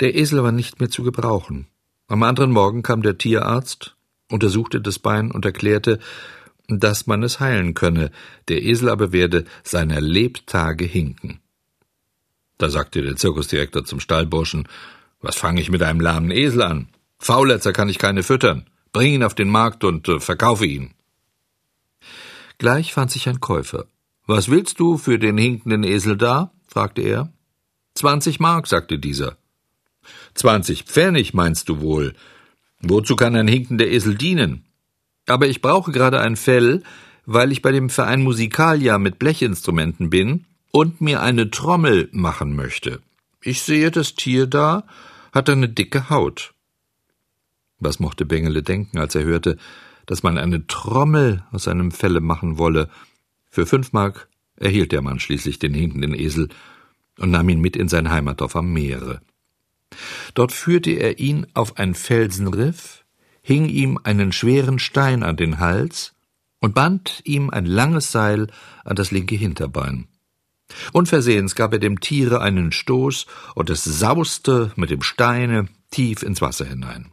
der 0.00 0.14
Esel 0.14 0.42
war 0.42 0.52
nicht 0.52 0.80
mehr 0.80 0.90
zu 0.90 1.02
gebrauchen. 1.02 1.66
Am 2.06 2.22
anderen 2.22 2.52
Morgen 2.52 2.82
kam 2.82 3.02
der 3.02 3.18
Tierarzt, 3.18 3.96
untersuchte 4.30 4.80
das 4.80 4.98
Bein 4.98 5.30
und 5.30 5.44
erklärte, 5.44 5.98
dass 6.68 7.06
man 7.06 7.22
es 7.22 7.40
heilen 7.40 7.74
könne, 7.74 8.10
der 8.48 8.62
Esel 8.62 8.90
aber 8.90 9.12
werde 9.12 9.44
seiner 9.62 10.00
Lebtage 10.00 10.84
hinken. 10.84 11.40
Da 12.58 12.68
sagte 12.68 13.02
der 13.02 13.16
Zirkusdirektor 13.16 13.84
zum 13.84 14.00
Stallburschen, 14.00 14.68
was 15.20 15.36
fange 15.36 15.60
ich 15.60 15.70
mit 15.70 15.82
einem 15.82 16.00
lahmen 16.00 16.30
Esel 16.30 16.62
an? 16.62 16.88
Fauletzer 17.18 17.72
kann 17.72 17.88
ich 17.88 17.98
keine 17.98 18.22
füttern. 18.22 18.66
Bring 18.92 19.14
ihn 19.14 19.24
auf 19.24 19.34
den 19.34 19.48
Markt 19.48 19.84
und 19.84 20.08
äh, 20.08 20.20
verkaufe 20.20 20.66
ihn. 20.66 20.94
Gleich 22.58 22.92
fand 22.92 23.10
sich 23.10 23.28
ein 23.28 23.40
Käufer. 23.40 23.86
Was 24.26 24.50
willst 24.50 24.80
du 24.80 24.98
für 24.98 25.18
den 25.18 25.38
hinkenden 25.38 25.84
Esel 25.84 26.16
da? 26.16 26.52
fragte 26.66 27.02
er. 27.02 27.32
Zwanzig 27.94 28.40
Mark, 28.40 28.66
sagte 28.66 28.98
dieser. 28.98 29.38
Zwanzig 30.34 30.84
Pfennig 30.84 31.34
meinst 31.34 31.68
du 31.68 31.80
wohl? 31.80 32.14
Wozu 32.80 33.16
kann 33.16 33.34
ein 33.36 33.48
hinkender 33.48 33.86
Esel 33.86 34.16
dienen? 34.16 34.64
Aber 35.26 35.46
ich 35.46 35.62
brauche 35.62 35.92
gerade 35.92 36.20
ein 36.20 36.36
Fell, 36.36 36.82
weil 37.26 37.52
ich 37.52 37.62
bei 37.62 37.72
dem 37.72 37.90
Verein 37.90 38.22
Musikalia 38.22 38.98
mit 38.98 39.18
Blechinstrumenten 39.18 40.10
bin 40.10 40.46
und 40.70 41.00
mir 41.00 41.22
eine 41.22 41.50
Trommel 41.50 42.08
machen 42.12 42.54
möchte. 42.54 43.00
Ich 43.42 43.62
sehe 43.62 43.90
das 43.90 44.14
Tier 44.14 44.46
da, 44.46 44.84
hat 45.32 45.48
eine 45.48 45.68
dicke 45.68 46.10
Haut. 46.10 46.54
Was 47.78 48.00
mochte 48.00 48.24
Bengele 48.24 48.62
denken, 48.62 48.98
als 48.98 49.14
er 49.14 49.24
hörte, 49.24 49.58
dass 50.08 50.22
man 50.22 50.38
eine 50.38 50.66
Trommel 50.66 51.44
aus 51.52 51.64
seinem 51.64 51.92
Felle 51.92 52.20
machen 52.20 52.58
wolle? 52.58 52.88
Für 53.50 53.66
fünf 53.66 53.92
Mark 53.92 54.28
erhielt 54.56 54.90
der 54.90 55.02
Mann 55.02 55.20
schließlich 55.20 55.58
den 55.58 55.74
hinkenden 55.74 56.14
Esel 56.14 56.48
und 57.18 57.30
nahm 57.30 57.48
ihn 57.48 57.60
mit 57.60 57.76
in 57.76 57.88
sein 57.88 58.10
Heimatdorf 58.10 58.56
am 58.56 58.72
Meere. 58.72 59.20
Dort 60.34 60.52
führte 60.52 60.90
er 60.92 61.18
ihn 61.18 61.46
auf 61.52 61.76
ein 61.76 61.94
Felsenriff, 61.94 63.04
hing 63.42 63.68
ihm 63.68 63.98
einen 64.02 64.32
schweren 64.32 64.78
Stein 64.78 65.22
an 65.22 65.36
den 65.36 65.58
Hals 65.58 66.14
und 66.60 66.74
band 66.74 67.20
ihm 67.24 67.50
ein 67.50 67.66
langes 67.66 68.10
Seil 68.10 68.48
an 68.84 68.96
das 68.96 69.10
linke 69.10 69.36
Hinterbein. 69.36 70.08
Unversehens 70.92 71.54
gab 71.54 71.72
er 71.72 71.78
dem 71.78 72.00
Tiere 72.00 72.40
einen 72.40 72.72
Stoß, 72.72 73.26
und 73.54 73.70
es 73.70 73.84
sauste 73.84 74.72
mit 74.76 74.90
dem 74.90 75.02
Steine 75.02 75.68
tief 75.90 76.22
ins 76.22 76.40
Wasser 76.40 76.64
hinein. 76.64 77.10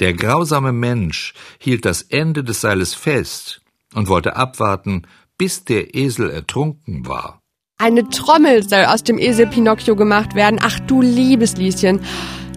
Der 0.00 0.12
grausame 0.12 0.72
Mensch 0.72 1.34
hielt 1.58 1.84
das 1.84 2.02
Ende 2.02 2.44
des 2.44 2.60
Seiles 2.60 2.94
fest 2.94 3.60
und 3.94 4.08
wollte 4.08 4.36
abwarten, 4.36 5.02
bis 5.38 5.64
der 5.64 5.94
Esel 5.94 6.30
ertrunken 6.30 7.06
war. 7.06 7.40
Eine 7.78 8.08
Trommel 8.08 8.66
soll 8.66 8.86
aus 8.86 9.02
dem 9.02 9.18
Esel 9.18 9.46
Pinocchio 9.46 9.96
gemacht 9.96 10.34
werden. 10.34 10.58
Ach 10.62 10.80
du 10.80 11.02
liebes 11.02 11.56
Lieschen. 11.56 12.00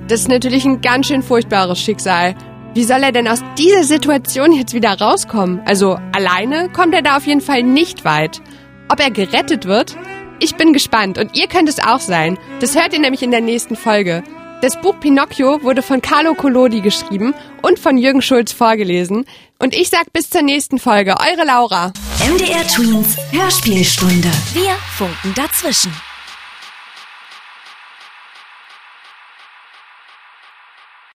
Das 0.08 0.22
ist 0.22 0.30
natürlich 0.30 0.66
ein 0.66 0.82
ganz 0.82 1.08
schön 1.08 1.22
furchtbares 1.22 1.80
Schicksal. 1.80 2.36
Wie 2.74 2.84
soll 2.84 3.04
er 3.04 3.12
denn 3.12 3.28
aus 3.28 3.44
dieser 3.58 3.84
Situation 3.84 4.54
jetzt 4.54 4.74
wieder 4.74 4.98
rauskommen? 4.98 5.60
Also 5.66 6.00
alleine 6.14 6.70
kommt 6.70 6.94
er 6.94 7.02
da 7.02 7.18
auf 7.18 7.26
jeden 7.26 7.42
Fall 7.42 7.64
nicht 7.64 8.06
weit. 8.06 8.42
Ob 8.88 9.00
er 9.00 9.12
gerettet 9.12 9.66
wird? 9.66 9.98
Ich 10.40 10.56
bin 10.56 10.72
gespannt 10.72 11.18
und 11.18 11.36
ihr 11.36 11.48
könnt 11.48 11.68
es 11.68 11.80
auch 11.80 12.00
sein. 12.00 12.38
Das 12.62 12.76
hört 12.76 12.94
ihr 12.94 13.00
nämlich 13.00 13.22
in 13.22 13.32
der 13.32 13.42
nächsten 13.42 13.76
Folge. 13.76 14.24
Das 14.62 14.76
Buch 14.82 15.00
Pinocchio 15.00 15.64
wurde 15.64 15.82
von 15.82 16.02
Carlo 16.02 16.34
Collodi 16.34 16.82
geschrieben 16.82 17.34
und 17.62 17.80
von 17.80 17.98
Jürgen 17.98 18.22
Schulz 18.22 18.52
vorgelesen. 18.52 19.26
Und 19.58 19.74
ich 19.74 19.90
sag 19.90 20.12
bis 20.12 20.30
zur 20.30 20.42
nächsten 20.42 20.80
Folge. 20.80 21.16
Eure 21.18 21.46
Laura. 21.46 21.94
MDR 22.20 22.68
Twins 22.68 23.16
Hörspielstunde. 23.32 24.30
Wir 24.54 24.76
funken 24.98 25.34
dazwischen. 25.34 25.94